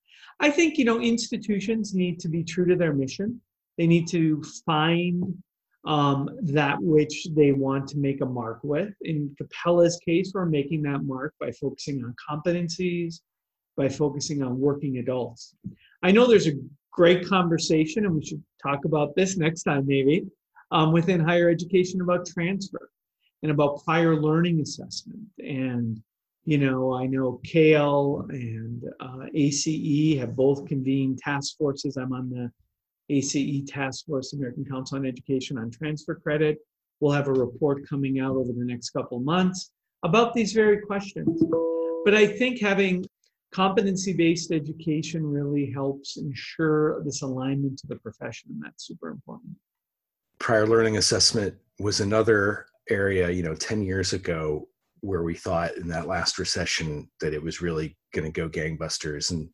I 0.40 0.50
think 0.50 0.78
you 0.78 0.84
know 0.84 1.00
institutions 1.00 1.94
need 1.94 2.20
to 2.20 2.28
be 2.28 2.44
true 2.44 2.66
to 2.66 2.76
their 2.76 2.92
mission. 2.92 3.40
They 3.78 3.86
need 3.86 4.06
to 4.08 4.42
find 4.64 5.42
um, 5.84 6.30
that 6.42 6.80
which 6.80 7.26
they 7.34 7.52
want 7.52 7.88
to 7.88 7.98
make 7.98 8.20
a 8.20 8.26
mark 8.26 8.60
with. 8.62 8.94
In 9.02 9.34
Capella's 9.36 9.98
case, 10.04 10.32
we're 10.34 10.46
making 10.46 10.82
that 10.82 11.04
mark 11.04 11.34
by 11.40 11.50
focusing 11.52 12.04
on 12.04 12.14
competencies, 12.30 13.20
by 13.76 13.88
focusing 13.88 14.42
on 14.42 14.60
working 14.60 14.98
adults. 14.98 15.54
I 16.02 16.12
know 16.12 16.26
there's 16.26 16.46
a 16.46 16.58
great 16.90 17.26
conversation, 17.26 18.04
and 18.04 18.14
we 18.14 18.24
should 18.24 18.42
talk 18.62 18.84
about 18.84 19.14
this 19.16 19.36
next 19.36 19.62
time 19.64 19.86
maybe, 19.86 20.24
um, 20.70 20.92
within 20.92 21.20
higher 21.20 21.48
education 21.48 22.00
about 22.00 22.26
transfer 22.26 22.90
and 23.42 23.50
about 23.50 23.84
prior 23.84 24.14
learning 24.16 24.60
assessment. 24.60 25.26
And, 25.38 26.00
you 26.44 26.58
know, 26.58 26.94
I 26.94 27.06
know 27.06 27.40
CAEL 27.44 28.28
and 28.30 28.84
uh, 29.00 29.26
ACE 29.34 30.18
have 30.18 30.36
both 30.36 30.66
convened 30.66 31.18
task 31.18 31.56
forces. 31.56 31.96
I'm 31.96 32.12
on 32.12 32.30
the 32.30 32.52
ACE 33.08 33.62
Task 33.66 34.06
Force, 34.06 34.32
American 34.32 34.64
Council 34.64 34.98
on 34.98 35.06
Education 35.06 35.58
on 35.58 35.70
transfer 35.70 36.14
credit. 36.14 36.58
We'll 37.00 37.12
have 37.12 37.28
a 37.28 37.32
report 37.32 37.88
coming 37.88 38.20
out 38.20 38.36
over 38.36 38.52
the 38.52 38.64
next 38.64 38.90
couple 38.90 39.18
months 39.20 39.72
about 40.02 40.34
these 40.34 40.52
very 40.52 40.80
questions. 40.80 41.42
But 42.04 42.14
I 42.14 42.26
think 42.26 42.60
having 42.60 43.04
competency 43.52 44.12
based 44.12 44.50
education 44.50 45.24
really 45.26 45.70
helps 45.70 46.16
ensure 46.16 47.02
this 47.04 47.22
alignment 47.22 47.78
to 47.80 47.86
the 47.86 47.96
profession, 47.96 48.50
and 48.52 48.62
that's 48.62 48.86
super 48.86 49.08
important. 49.08 49.54
Prior 50.38 50.66
learning 50.66 50.96
assessment 50.96 51.54
was 51.78 52.00
another 52.00 52.66
area, 52.88 53.30
you 53.30 53.42
know, 53.42 53.54
10 53.54 53.82
years 53.82 54.12
ago 54.12 54.68
where 55.02 55.24
we 55.24 55.34
thought 55.34 55.76
in 55.76 55.88
that 55.88 56.06
last 56.06 56.38
recession 56.38 57.10
that 57.20 57.34
it 57.34 57.42
was 57.42 57.60
really 57.60 57.96
going 58.14 58.24
to 58.24 58.30
go 58.30 58.48
gangbusters 58.48 59.32
and 59.32 59.48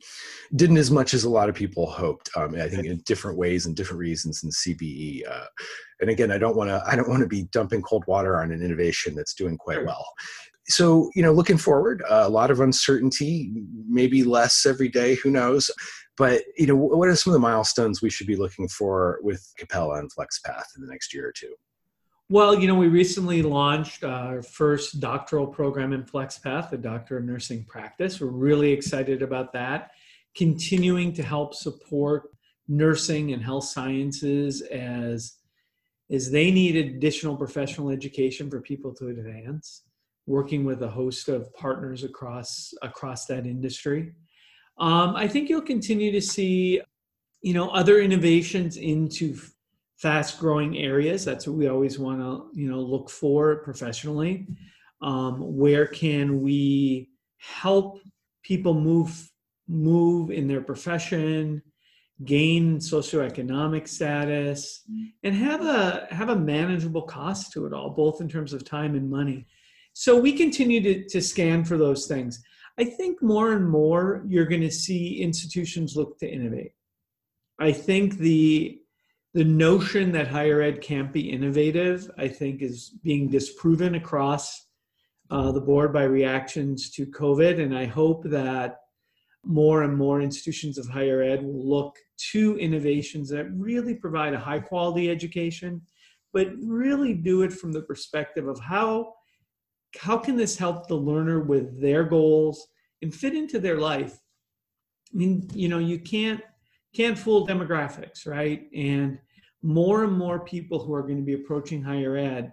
didn't 0.57 0.77
as 0.77 0.91
much 0.91 1.15
as 1.15 1.25
a 1.25 1.31
lot 1.31 1.49
of 1.49 1.55
people 1.55 1.91
hoped. 1.91 2.29
Um, 2.37 2.55
I 2.55 2.69
think 2.69 2.85
in 2.85 2.99
different 3.07 3.39
ways 3.39 3.65
and 3.65 3.75
different 3.75 3.99
reasons 3.99 4.45
in 4.45 4.51
CBE. 4.51 5.23
Uh, 5.29 5.47
and 6.01 6.11
again, 6.11 6.31
I 6.31 6.39
don't 6.39 6.57
want 6.57 6.69
to 6.69 6.83
I 6.87 6.95
don't 6.95 7.09
want 7.09 7.23
to 7.23 7.27
be 7.27 7.45
dumping 7.45 7.83
cold 7.83 8.05
water 8.07 8.41
on 8.41 8.53
an 8.53 8.63
innovation 8.63 9.15
that's 9.15 9.35
doing 9.35 9.57
quite 9.57 9.85
well. 9.85 10.07
So 10.67 11.11
you 11.15 11.23
know, 11.23 11.33
looking 11.33 11.57
forward, 11.57 12.03
uh, 12.03 12.25
a 12.27 12.29
lot 12.29 12.51
of 12.51 12.61
uncertainty, 12.61 13.51
maybe 13.89 14.25
less 14.25 14.67
every 14.67 14.89
day. 14.89 15.15
Who 15.17 15.31
knows? 15.31 15.71
But 16.19 16.43
you 16.59 16.67
know, 16.67 16.77
what 16.77 17.09
are 17.09 17.17
some 17.17 17.33
of 17.33 17.41
the 17.41 17.47
milestones 17.47 18.03
we 18.03 18.11
should 18.11 18.27
be 18.27 18.37
looking 18.37 18.69
for 18.69 19.19
with 19.23 19.51
Capella 19.57 19.99
and 19.99 20.11
FlexPath 20.13 20.65
in 20.77 20.83
the 20.83 20.91
next 20.91 21.15
year 21.15 21.27
or 21.27 21.33
two? 21.33 21.55
Well, 22.31 22.59
you 22.59 22.69
know, 22.69 22.75
we 22.75 22.89
recently 22.89 23.41
launched 23.41 24.05
our 24.05 24.43
first 24.43 25.01
doctoral 25.01 25.47
program 25.47 25.95
in 25.95 26.05
FlexPath, 26.05 26.69
the 26.69 26.77
Doctor 26.77 27.17
of 27.17 27.25
Nursing 27.25 27.65
Practice. 27.65 28.21
We're 28.21 28.27
really 28.27 28.71
excited 28.71 29.23
about 29.23 29.55
that. 29.55 29.93
Continuing 30.37 31.15
to 31.15 31.23
help 31.23 31.55
support 31.55 32.29
nursing 32.69 33.33
and 33.33 33.43
health 33.43 33.65
sciences 33.65 34.61
as 34.61 35.37
as 36.11 36.31
they 36.31 36.51
need 36.51 36.77
additional 36.77 37.37
professional 37.37 37.91
education 37.91 38.51
for 38.51 38.61
people 38.61 38.95
to 38.95 39.09
advance 39.09 39.85
working 40.27 40.65
with 40.65 40.83
a 40.83 40.89
host 40.89 41.31
of 41.31 41.53
partners 41.55 42.05
across 42.05 42.75
across 42.83 43.25
that 43.25 43.47
industry 43.47 44.13
um, 44.79 45.17
i 45.17 45.27
think 45.27 45.49
you'll 45.49 45.63
continue 45.63 46.13
to 46.13 46.21
see 46.21 46.79
you 47.41 47.55
know 47.55 47.71
other 47.71 48.01
innovations 48.01 48.77
into 48.77 49.35
fast 49.99 50.39
growing 50.39 50.79
areas. 50.79 51.25
That's 51.25 51.47
what 51.47 51.57
we 51.57 51.69
always 51.69 51.99
want 51.99 52.21
to 52.21 52.59
you 52.59 52.71
know 52.71 52.81
look 52.81 53.11
for 53.11 53.57
professionally. 53.57 54.47
Um, 55.01 55.57
where 55.57 55.87
can 55.87 56.41
we 56.41 57.11
help 57.39 58.01
people 58.43 58.75
move 58.75 59.31
move 59.69 60.31
in 60.31 60.49
their 60.49 60.63
profession 60.63 61.63
gain 62.25 62.79
socioeconomic 62.79 63.87
status 63.87 64.83
and 65.23 65.35
have 65.35 65.65
a 65.65 66.09
have 66.11 66.31
a 66.31 66.37
manageable 66.37 67.03
cost 67.03 67.53
to 67.53 67.67
it 67.67 67.73
all 67.73 67.91
both 67.91 68.21
in 68.21 68.29
terms 68.29 68.53
of 68.53 68.65
time 68.65 68.95
and 68.97 69.09
money. 69.09 69.47
So 69.93 70.19
we 70.19 70.33
continue 70.33 70.81
to, 70.83 71.09
to 71.09 71.21
scan 71.21 71.65
for 71.65 71.77
those 71.77 72.07
things. 72.07 72.43
I 72.79 72.85
think 72.85 73.23
more 73.23 73.53
and 73.53 73.69
more 73.69 74.25
you're 74.29 74.47
going 74.47 74.63
to 74.63 74.71
see 74.71 75.21
institutions 75.21 75.97
look 75.97 76.19
to 76.19 76.29
innovate. 76.29 76.73
I 77.59 77.73
think 77.73 78.19
the 78.19 78.81
the 79.39 79.45
notion 79.45 80.11
that 80.11 80.27
higher 80.27 80.61
ed 80.61 80.81
can't 80.81 81.13
be 81.13 81.31
innovative, 81.31 82.11
I 82.19 82.27
think, 82.27 82.61
is 82.61 82.91
being 83.05 83.29
disproven 83.29 83.95
across 83.95 84.67
uh, 85.31 85.53
the 85.53 85.61
board 85.61 85.93
by 85.93 86.03
reactions 86.03 86.91
to 86.97 87.07
COVID. 87.07 87.63
And 87.63 87.79
I 87.79 87.87
hope 87.87 88.25
that 88.25 88.81
more 89.45 89.85
and 89.85 89.97
more 89.97 90.21
institutions 90.21 90.77
of 90.77 90.89
higher 90.89 91.23
ed 91.23 91.45
will 91.45 91.65
look 91.65 91.97
to 92.33 92.59
innovations 92.59 93.31
that 93.31 93.47
really 93.53 93.95
provide 93.95 94.35
a 94.35 94.41
high 94.41 94.59
quality 94.59 95.09
education, 95.09 95.83
but 96.33 96.49
really 96.61 97.15
do 97.15 97.43
it 97.43 97.53
from 97.53 97.71
the 97.71 97.83
perspective 97.83 98.49
of 98.49 98.59
how, 98.59 99.15
how 100.01 100.19
can 100.19 100.35
this 100.35 100.59
help 100.59 100.89
the 100.89 100.97
learner 100.97 101.39
with 101.39 101.81
their 101.81 102.03
goals 102.03 102.67
and 103.03 103.15
fit 103.15 103.37
into 103.37 103.61
their 103.61 103.79
life. 103.79 104.19
I 105.15 105.17
mean, 105.17 105.49
you 105.55 105.69
know, 105.69 105.79
you 105.79 106.01
can't 106.01 106.43
can't 106.93 107.19
fool 107.19 107.47
demographics, 107.47 108.27
right? 108.27 108.67
And 108.75 109.19
more 109.63 110.05
and 110.05 110.13
more 110.13 110.41
people 110.41 110.79
who 110.79 110.95
are 110.95 111.03
going 111.03 111.17
to 111.17 111.23
be 111.23 111.35
approaching 111.35 111.83
higher 111.83 112.17
ed 112.17 112.53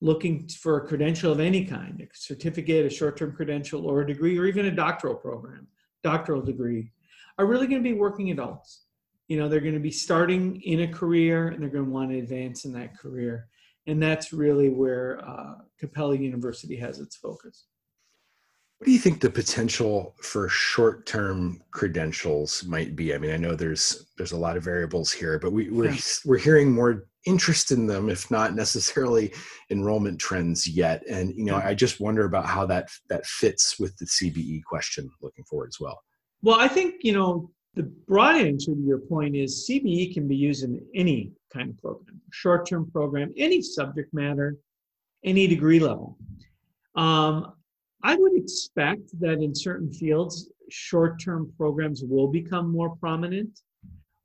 looking 0.00 0.46
for 0.48 0.76
a 0.76 0.86
credential 0.86 1.32
of 1.32 1.40
any 1.40 1.64
kind, 1.64 2.00
a 2.00 2.06
certificate, 2.14 2.84
a 2.86 2.90
short-term 2.90 3.32
credential, 3.32 3.86
or 3.86 4.02
a 4.02 4.06
degree, 4.06 4.38
or 4.38 4.44
even 4.44 4.66
a 4.66 4.70
doctoral 4.70 5.14
program, 5.14 5.66
doctoral 6.02 6.42
degree, 6.42 6.92
are 7.38 7.46
really 7.46 7.66
going 7.66 7.82
to 7.82 7.88
be 7.88 7.98
working 7.98 8.30
adults. 8.30 8.82
You 9.28 9.38
know, 9.38 9.48
they're 9.48 9.60
going 9.60 9.74
to 9.74 9.80
be 9.80 9.90
starting 9.90 10.60
in 10.62 10.80
a 10.82 10.88
career 10.88 11.48
and 11.48 11.60
they're 11.62 11.70
going 11.70 11.86
to 11.86 11.90
want 11.90 12.10
to 12.10 12.18
advance 12.18 12.64
in 12.64 12.72
that 12.74 12.96
career. 12.96 13.48
And 13.86 14.02
that's 14.02 14.32
really 14.32 14.68
where 14.68 15.20
uh, 15.26 15.54
Capella 15.78 16.16
University 16.16 16.76
has 16.76 17.00
its 17.00 17.16
focus. 17.16 17.64
What 18.78 18.86
do 18.86 18.92
you 18.92 18.98
think 18.98 19.20
the 19.20 19.30
potential 19.30 20.14
for 20.20 20.50
short-term 20.50 21.62
credentials 21.70 22.62
might 22.64 22.94
be? 22.94 23.14
I 23.14 23.18
mean, 23.18 23.30
I 23.30 23.38
know 23.38 23.54
there's 23.54 24.06
there's 24.18 24.32
a 24.32 24.36
lot 24.36 24.58
of 24.58 24.64
variables 24.64 25.10
here, 25.10 25.38
but 25.38 25.52
we, 25.52 25.70
we're 25.70 25.92
yeah. 25.92 26.00
we're 26.26 26.36
hearing 26.36 26.72
more 26.72 27.06
interest 27.24 27.70
in 27.70 27.86
them, 27.86 28.10
if 28.10 28.30
not 28.30 28.54
necessarily 28.54 29.32
enrollment 29.70 30.18
trends 30.18 30.66
yet. 30.66 31.02
And 31.08 31.34
you 31.34 31.46
know, 31.46 31.56
I 31.56 31.72
just 31.74 32.00
wonder 32.00 32.26
about 32.26 32.44
how 32.44 32.66
that 32.66 32.90
that 33.08 33.24
fits 33.24 33.78
with 33.80 33.96
the 33.96 34.04
CBE 34.04 34.62
question 34.64 35.10
looking 35.22 35.44
forward 35.44 35.68
as 35.68 35.80
well. 35.80 35.98
Well, 36.42 36.60
I 36.60 36.68
think 36.68 36.96
you 37.00 37.14
know 37.14 37.50
the 37.76 37.84
broad 38.06 38.36
answer 38.36 38.72
to 38.72 38.82
your 38.86 38.98
point 38.98 39.36
is 39.36 39.66
CBE 39.70 40.12
can 40.12 40.28
be 40.28 40.36
used 40.36 40.64
in 40.64 40.84
any 40.94 41.32
kind 41.52 41.70
of 41.70 41.78
program, 41.78 42.20
short-term 42.30 42.90
program, 42.90 43.32
any 43.36 43.62
subject 43.62 44.12
matter, 44.12 44.56
any 45.24 45.46
degree 45.46 45.80
level. 45.80 46.18
Um, 46.94 47.52
I 48.06 48.14
would 48.14 48.36
expect 48.36 49.18
that 49.18 49.42
in 49.42 49.52
certain 49.52 49.92
fields, 49.92 50.48
short 50.70 51.20
term 51.20 51.52
programs 51.56 52.04
will 52.04 52.28
become 52.28 52.70
more 52.70 52.94
prominent 52.94 53.58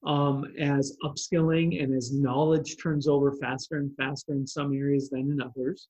um, 0.05 0.45
as 0.59 0.95
upskilling 1.03 1.81
and 1.81 1.91
as 1.91 2.13
knowledge 2.13 2.77
turns 2.77 3.07
over 3.07 3.31
faster 3.37 3.77
and 3.77 3.91
faster 3.97 4.33
in 4.33 4.45
some 4.45 4.71
areas 4.71 5.09
than 5.09 5.31
in 5.31 5.41
others. 5.41 5.87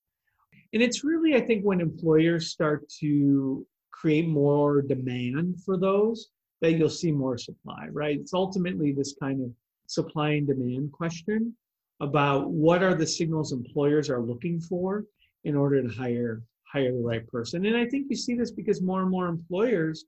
And 0.71 0.81
it's 0.81 1.03
really, 1.03 1.35
I 1.35 1.41
think, 1.41 1.65
when 1.65 1.81
employers 1.81 2.49
start 2.49 2.87
to 3.01 3.67
create 3.91 4.29
more 4.29 4.81
demand 4.81 5.61
for 5.65 5.75
those 5.75 6.29
that 6.61 6.77
you'll 6.77 6.89
see 6.89 7.11
more 7.11 7.37
supply, 7.37 7.89
right? 7.91 8.17
It's 8.17 8.33
ultimately 8.33 8.93
this 8.93 9.15
kind 9.21 9.43
of 9.43 9.51
supply 9.87 10.29
and 10.29 10.47
demand 10.47 10.93
question 10.93 11.57
about 11.99 12.51
what 12.51 12.83
are 12.83 12.95
the 12.95 13.05
signals 13.05 13.51
employers 13.51 14.09
are 14.09 14.21
looking 14.21 14.61
for 14.61 15.03
in 15.43 15.57
order 15.57 15.83
to 15.83 15.89
hire 15.89 16.41
hire 16.71 16.91
the 16.91 16.99
right 16.99 17.27
person. 17.27 17.65
And 17.65 17.75
I 17.75 17.85
think 17.85 18.07
you 18.09 18.15
see 18.15 18.35
this 18.35 18.51
because 18.51 18.81
more 18.81 19.01
and 19.01 19.11
more 19.11 19.27
employers 19.27 20.05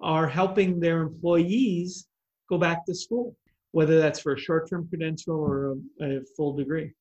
are 0.00 0.26
helping 0.26 0.80
their 0.80 1.02
employees 1.02 2.06
go 2.48 2.58
back 2.58 2.84
to 2.86 2.94
school, 2.94 3.36
whether 3.72 3.98
that's 3.98 4.20
for 4.20 4.34
a 4.34 4.38
short 4.38 4.68
term 4.68 4.88
credential 4.88 5.36
or 5.36 5.76
a, 6.00 6.04
a, 6.04 6.20
full 6.36 6.54
degree. 6.54 6.92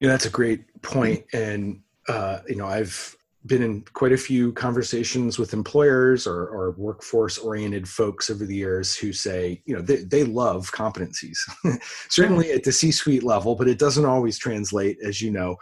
Yeah, 0.00 0.08
that's 0.08 0.26
a 0.26 0.30
great 0.30 0.82
point. 0.82 1.24
And, 1.32 1.80
uh, 2.08 2.40
you 2.48 2.56
know, 2.56 2.66
I've 2.66 3.16
been 3.46 3.62
in 3.62 3.82
quite 3.92 4.12
a 4.12 4.16
few 4.16 4.52
conversations 4.52 5.38
with 5.38 5.52
employers 5.52 6.26
or, 6.26 6.48
or 6.48 6.72
workforce 6.72 7.38
oriented 7.38 7.88
folks 7.88 8.30
over 8.30 8.44
the 8.44 8.54
years 8.54 8.96
who 8.96 9.12
say, 9.12 9.62
you 9.64 9.74
know, 9.74 9.80
they, 9.80 9.96
they 10.04 10.24
love 10.24 10.70
competencies, 10.72 11.38
certainly 12.08 12.52
at 12.52 12.64
the 12.64 12.72
C 12.72 12.90
suite 12.90 13.22
level, 13.22 13.54
but 13.54 13.68
it 13.68 13.78
doesn't 13.78 14.04
always 14.04 14.38
translate, 14.38 14.98
as 15.04 15.22
you 15.22 15.30
know, 15.30 15.56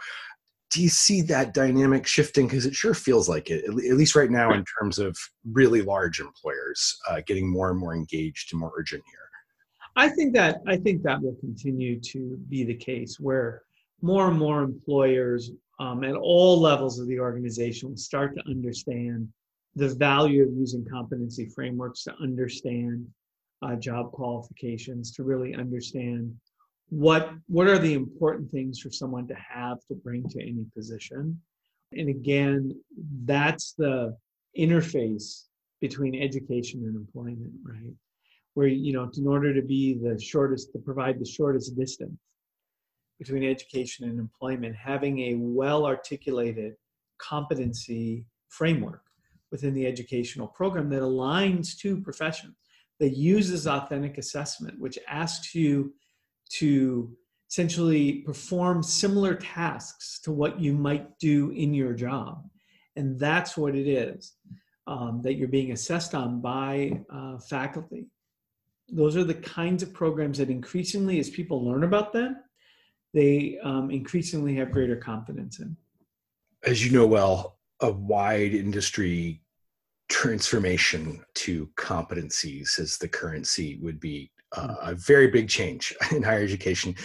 do 0.69 0.81
you 0.81 0.89
see 0.89 1.21
that 1.21 1.53
dynamic 1.53 2.05
shifting? 2.05 2.47
Because 2.47 2.65
it 2.65 2.75
sure 2.75 2.93
feels 2.93 3.29
like 3.29 3.49
it, 3.49 3.63
at 3.65 3.73
least 3.73 4.15
right 4.15 4.29
now, 4.29 4.53
in 4.53 4.65
terms 4.79 4.99
of 4.99 5.17
really 5.51 5.81
large 5.81 6.19
employers 6.19 6.97
uh, 7.09 7.21
getting 7.25 7.49
more 7.49 7.69
and 7.69 7.79
more 7.79 7.95
engaged 7.95 8.51
and 8.51 8.59
more 8.59 8.73
urgent 8.77 9.03
here. 9.09 9.19
I 9.95 10.09
think 10.09 10.33
that 10.35 10.61
I 10.67 10.77
think 10.77 11.01
that 11.03 11.21
will 11.21 11.35
continue 11.39 11.99
to 12.01 12.37
be 12.49 12.63
the 12.63 12.75
case, 12.75 13.19
where 13.19 13.63
more 14.01 14.27
and 14.27 14.37
more 14.37 14.61
employers 14.61 15.51
um, 15.79 16.03
at 16.03 16.15
all 16.15 16.59
levels 16.59 16.99
of 16.99 17.07
the 17.07 17.19
organization 17.19 17.89
will 17.89 17.97
start 17.97 18.35
to 18.35 18.47
understand 18.47 19.27
the 19.75 19.89
value 19.95 20.43
of 20.43 20.53
using 20.53 20.85
competency 20.85 21.49
frameworks 21.53 22.03
to 22.03 22.13
understand 22.21 23.07
uh, 23.61 23.75
job 23.75 24.11
qualifications, 24.11 25.11
to 25.13 25.23
really 25.23 25.55
understand 25.55 26.33
what 26.89 27.31
what 27.47 27.67
are 27.67 27.79
the 27.79 27.93
important 27.93 28.49
things 28.49 28.79
for 28.79 28.89
someone 28.89 29.27
to 29.27 29.35
have 29.35 29.79
to 29.87 29.95
bring 29.95 30.27
to 30.29 30.41
any 30.41 30.65
position? 30.75 31.39
And 31.93 32.09
again 32.09 32.79
that's 33.25 33.73
the 33.73 34.15
interface 34.57 35.43
between 35.81 36.21
education 36.21 36.83
and 36.83 36.95
employment 36.95 37.53
right? 37.63 37.93
Where 38.53 38.67
you 38.67 38.93
know 38.93 39.09
in 39.17 39.27
order 39.27 39.53
to 39.53 39.61
be 39.61 39.95
the 39.95 40.19
shortest 40.19 40.71
to 40.73 40.79
provide 40.79 41.19
the 41.19 41.25
shortest 41.25 41.77
distance 41.77 42.17
between 43.19 43.43
education 43.43 44.07
and 44.09 44.19
employment 44.19 44.75
having 44.75 45.19
a 45.19 45.33
well 45.35 45.85
articulated 45.85 46.73
competency 47.17 48.25
framework 48.49 49.01
within 49.51 49.73
the 49.73 49.85
educational 49.85 50.47
program 50.47 50.89
that 50.89 51.01
aligns 51.01 51.77
to 51.77 51.99
professions 52.01 52.55
that 52.99 53.15
uses 53.15 53.67
authentic 53.67 54.17
assessment 54.17 54.79
which 54.79 54.97
asks 55.07 55.53
you 55.53 55.93
to 56.49 57.15
essentially 57.49 58.13
perform 58.25 58.83
similar 58.83 59.35
tasks 59.35 60.19
to 60.19 60.31
what 60.31 60.59
you 60.59 60.73
might 60.73 61.17
do 61.19 61.51
in 61.51 61.73
your 61.73 61.93
job. 61.93 62.43
And 62.95 63.17
that's 63.19 63.55
what 63.55 63.75
it 63.75 63.87
is 63.87 64.33
um, 64.87 65.21
that 65.23 65.35
you're 65.35 65.47
being 65.47 65.71
assessed 65.71 66.15
on 66.15 66.41
by 66.41 66.99
uh, 67.09 67.37
faculty. 67.37 68.07
Those 68.89 69.15
are 69.17 69.23
the 69.23 69.33
kinds 69.33 69.83
of 69.83 69.93
programs 69.93 70.37
that 70.39 70.49
increasingly, 70.49 71.19
as 71.19 71.29
people 71.29 71.65
learn 71.65 71.83
about 71.83 72.13
them, 72.13 72.37
they 73.13 73.57
um, 73.63 73.91
increasingly 73.91 74.55
have 74.55 74.71
greater 74.71 74.95
confidence 74.95 75.59
in. 75.59 75.75
As 76.65 76.85
you 76.85 76.91
know 76.91 77.07
well, 77.07 77.57
a 77.81 77.91
wide 77.91 78.53
industry 78.53 79.41
transformation 80.09 81.23
to 81.35 81.67
competencies 81.75 82.79
as 82.79 82.97
the 82.97 83.07
currency 83.07 83.77
would 83.81 83.99
be 83.99 84.31
uh, 84.55 84.75
a 84.81 84.95
very 84.95 85.27
big 85.27 85.49
change 85.49 85.95
in 86.11 86.23
higher 86.23 86.43
education. 86.43 86.95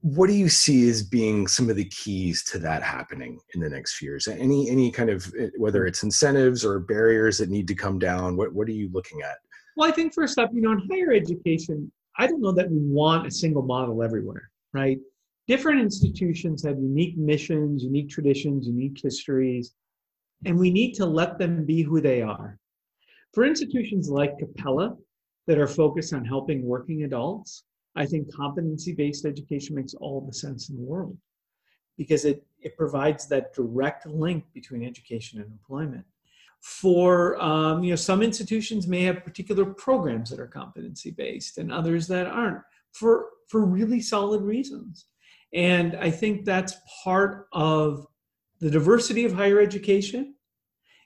What 0.00 0.26
do 0.26 0.32
you 0.32 0.48
see 0.48 0.88
as 0.88 1.02
being 1.02 1.46
some 1.46 1.70
of 1.70 1.76
the 1.76 1.84
keys 1.84 2.42
to 2.44 2.58
that 2.60 2.82
happening 2.82 3.38
in 3.54 3.60
the 3.60 3.68
next 3.68 3.96
few 3.96 4.08
years? 4.08 4.26
Any 4.26 4.68
any 4.68 4.90
kind 4.90 5.10
of 5.10 5.32
eh, 5.38 5.48
whether 5.58 5.86
it's 5.86 6.02
incentives 6.02 6.64
or 6.64 6.80
barriers 6.80 7.38
that 7.38 7.50
need 7.50 7.68
to 7.68 7.74
come 7.74 7.98
down? 7.98 8.36
What 8.36 8.52
what 8.52 8.68
are 8.68 8.72
you 8.72 8.90
looking 8.92 9.22
at? 9.22 9.36
Well, 9.76 9.88
I 9.88 9.92
think 9.92 10.12
first 10.12 10.38
up, 10.38 10.50
you 10.52 10.60
know, 10.60 10.72
in 10.72 10.88
higher 10.90 11.12
education, 11.12 11.90
I 12.18 12.26
don't 12.26 12.40
know 12.40 12.52
that 12.52 12.70
we 12.70 12.78
want 12.78 13.26
a 13.26 13.30
single 13.30 13.62
model 13.62 14.02
everywhere, 14.02 14.50
right? 14.72 14.98
Different 15.46 15.80
institutions 15.80 16.64
have 16.64 16.78
unique 16.78 17.16
missions, 17.16 17.82
unique 17.82 18.10
traditions, 18.10 18.66
unique 18.66 18.98
histories, 19.02 19.74
and 20.44 20.58
we 20.58 20.70
need 20.70 20.94
to 20.94 21.06
let 21.06 21.38
them 21.38 21.64
be 21.64 21.82
who 21.82 22.00
they 22.00 22.22
are. 22.22 22.58
For 23.32 23.44
institutions 23.44 24.08
like 24.08 24.38
Capella, 24.38 24.96
that 25.46 25.58
are 25.58 25.66
focused 25.66 26.12
on 26.12 26.24
helping 26.24 26.64
working 26.64 27.04
adults, 27.04 27.64
I 27.96 28.06
think 28.06 28.32
competency 28.34 28.92
based 28.92 29.24
education 29.24 29.74
makes 29.74 29.94
all 29.94 30.20
the 30.20 30.32
sense 30.32 30.68
in 30.68 30.76
the 30.76 30.82
world 30.82 31.16
because 31.96 32.24
it, 32.24 32.46
it 32.60 32.76
provides 32.76 33.26
that 33.28 33.54
direct 33.54 34.06
link 34.06 34.44
between 34.54 34.84
education 34.84 35.40
and 35.40 35.50
employment. 35.50 36.04
For 36.60 37.40
um, 37.42 37.82
you 37.82 37.90
know, 37.90 37.96
some 37.96 38.22
institutions 38.22 38.86
may 38.86 39.02
have 39.04 39.24
particular 39.24 39.64
programs 39.64 40.28
that 40.30 40.38
are 40.40 40.46
competency 40.46 41.10
based, 41.10 41.56
and 41.56 41.72
others 41.72 42.06
that 42.08 42.26
aren't 42.26 42.60
for 42.92 43.28
for 43.48 43.64
really 43.64 44.00
solid 44.00 44.42
reasons. 44.42 45.06
And 45.54 45.96
I 45.96 46.10
think 46.10 46.44
that's 46.44 46.74
part 47.02 47.48
of 47.52 48.06
the 48.60 48.70
diversity 48.70 49.24
of 49.24 49.32
higher 49.32 49.58
education 49.58 50.34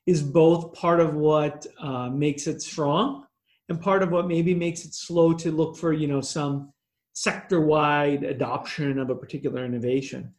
is 0.06 0.22
both 0.22 0.74
part 0.74 1.00
of 1.00 1.14
what 1.14 1.66
uh, 1.78 2.10
makes 2.10 2.46
it 2.46 2.60
strong 2.60 3.24
and 3.68 3.80
part 3.80 4.02
of 4.02 4.10
what 4.10 4.28
maybe 4.28 4.54
makes 4.54 4.84
it 4.84 4.94
slow 4.94 5.32
to 5.32 5.50
look 5.50 5.76
for 5.76 5.92
you 5.92 6.06
know 6.06 6.20
some 6.20 6.72
sector-wide 7.14 8.24
adoption 8.24 8.98
of 8.98 9.10
a 9.10 9.14
particular 9.14 9.64
innovation 9.64 10.32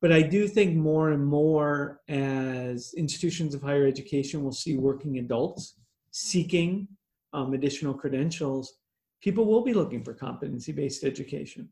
but 0.00 0.12
i 0.12 0.22
do 0.22 0.48
think 0.48 0.74
more 0.74 1.10
and 1.10 1.24
more 1.24 2.00
as 2.08 2.94
institutions 2.96 3.54
of 3.54 3.62
higher 3.62 3.86
education 3.86 4.42
will 4.42 4.52
see 4.52 4.76
working 4.76 5.18
adults 5.18 5.74
seeking 6.10 6.88
um, 7.32 7.54
additional 7.54 7.94
credentials 7.94 8.78
people 9.20 9.44
will 9.44 9.62
be 9.62 9.74
looking 9.74 10.02
for 10.02 10.14
competency-based 10.14 11.04
education 11.04 11.68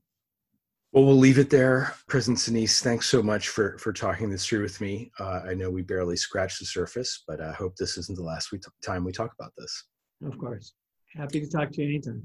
well, 0.92 1.04
we'll 1.04 1.16
leave 1.16 1.38
it 1.38 1.50
there. 1.50 1.94
President 2.08 2.38
Senese, 2.38 2.80
thanks 2.80 3.08
so 3.08 3.22
much 3.22 3.48
for, 3.48 3.78
for 3.78 3.92
talking 3.92 4.28
this 4.28 4.44
through 4.44 4.62
with 4.62 4.80
me. 4.80 5.12
Uh, 5.20 5.40
I 5.48 5.54
know 5.54 5.70
we 5.70 5.82
barely 5.82 6.16
scratched 6.16 6.58
the 6.58 6.66
surface, 6.66 7.22
but 7.28 7.40
I 7.40 7.52
hope 7.52 7.76
this 7.76 7.96
isn't 7.96 8.18
the 8.18 8.24
last 8.24 8.50
we 8.50 8.58
t- 8.58 8.66
time 8.84 9.04
we 9.04 9.12
talk 9.12 9.32
about 9.38 9.52
this. 9.56 9.84
Of 10.26 10.36
course. 10.36 10.74
Happy 11.16 11.40
to 11.40 11.48
talk 11.48 11.70
to 11.72 11.82
you 11.82 11.88
anytime. 11.88 12.22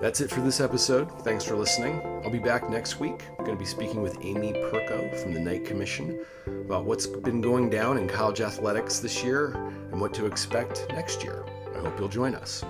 That's 0.00 0.20
it 0.20 0.30
for 0.30 0.40
this 0.40 0.60
episode. 0.60 1.10
Thanks 1.22 1.44
for 1.44 1.56
listening. 1.56 2.00
I'll 2.22 2.30
be 2.30 2.38
back 2.38 2.70
next 2.70 3.00
week. 3.00 3.24
I'm 3.36 3.44
going 3.44 3.56
to 3.56 3.62
be 3.62 3.68
speaking 3.68 4.00
with 4.00 4.16
Amy 4.20 4.52
Perko 4.52 5.14
from 5.20 5.34
the 5.34 5.40
Knight 5.40 5.64
Commission 5.64 6.24
about 6.46 6.84
what's 6.84 7.06
been 7.06 7.40
going 7.40 7.68
down 7.68 7.98
in 7.98 8.06
college 8.06 8.40
athletics 8.40 9.00
this 9.00 9.24
year 9.24 9.54
and 9.90 10.00
what 10.00 10.14
to 10.14 10.26
expect 10.26 10.86
next 10.90 11.24
year. 11.24 11.44
I 11.74 11.80
hope 11.80 11.98
you'll 11.98 12.08
join 12.08 12.36
us. 12.36 12.64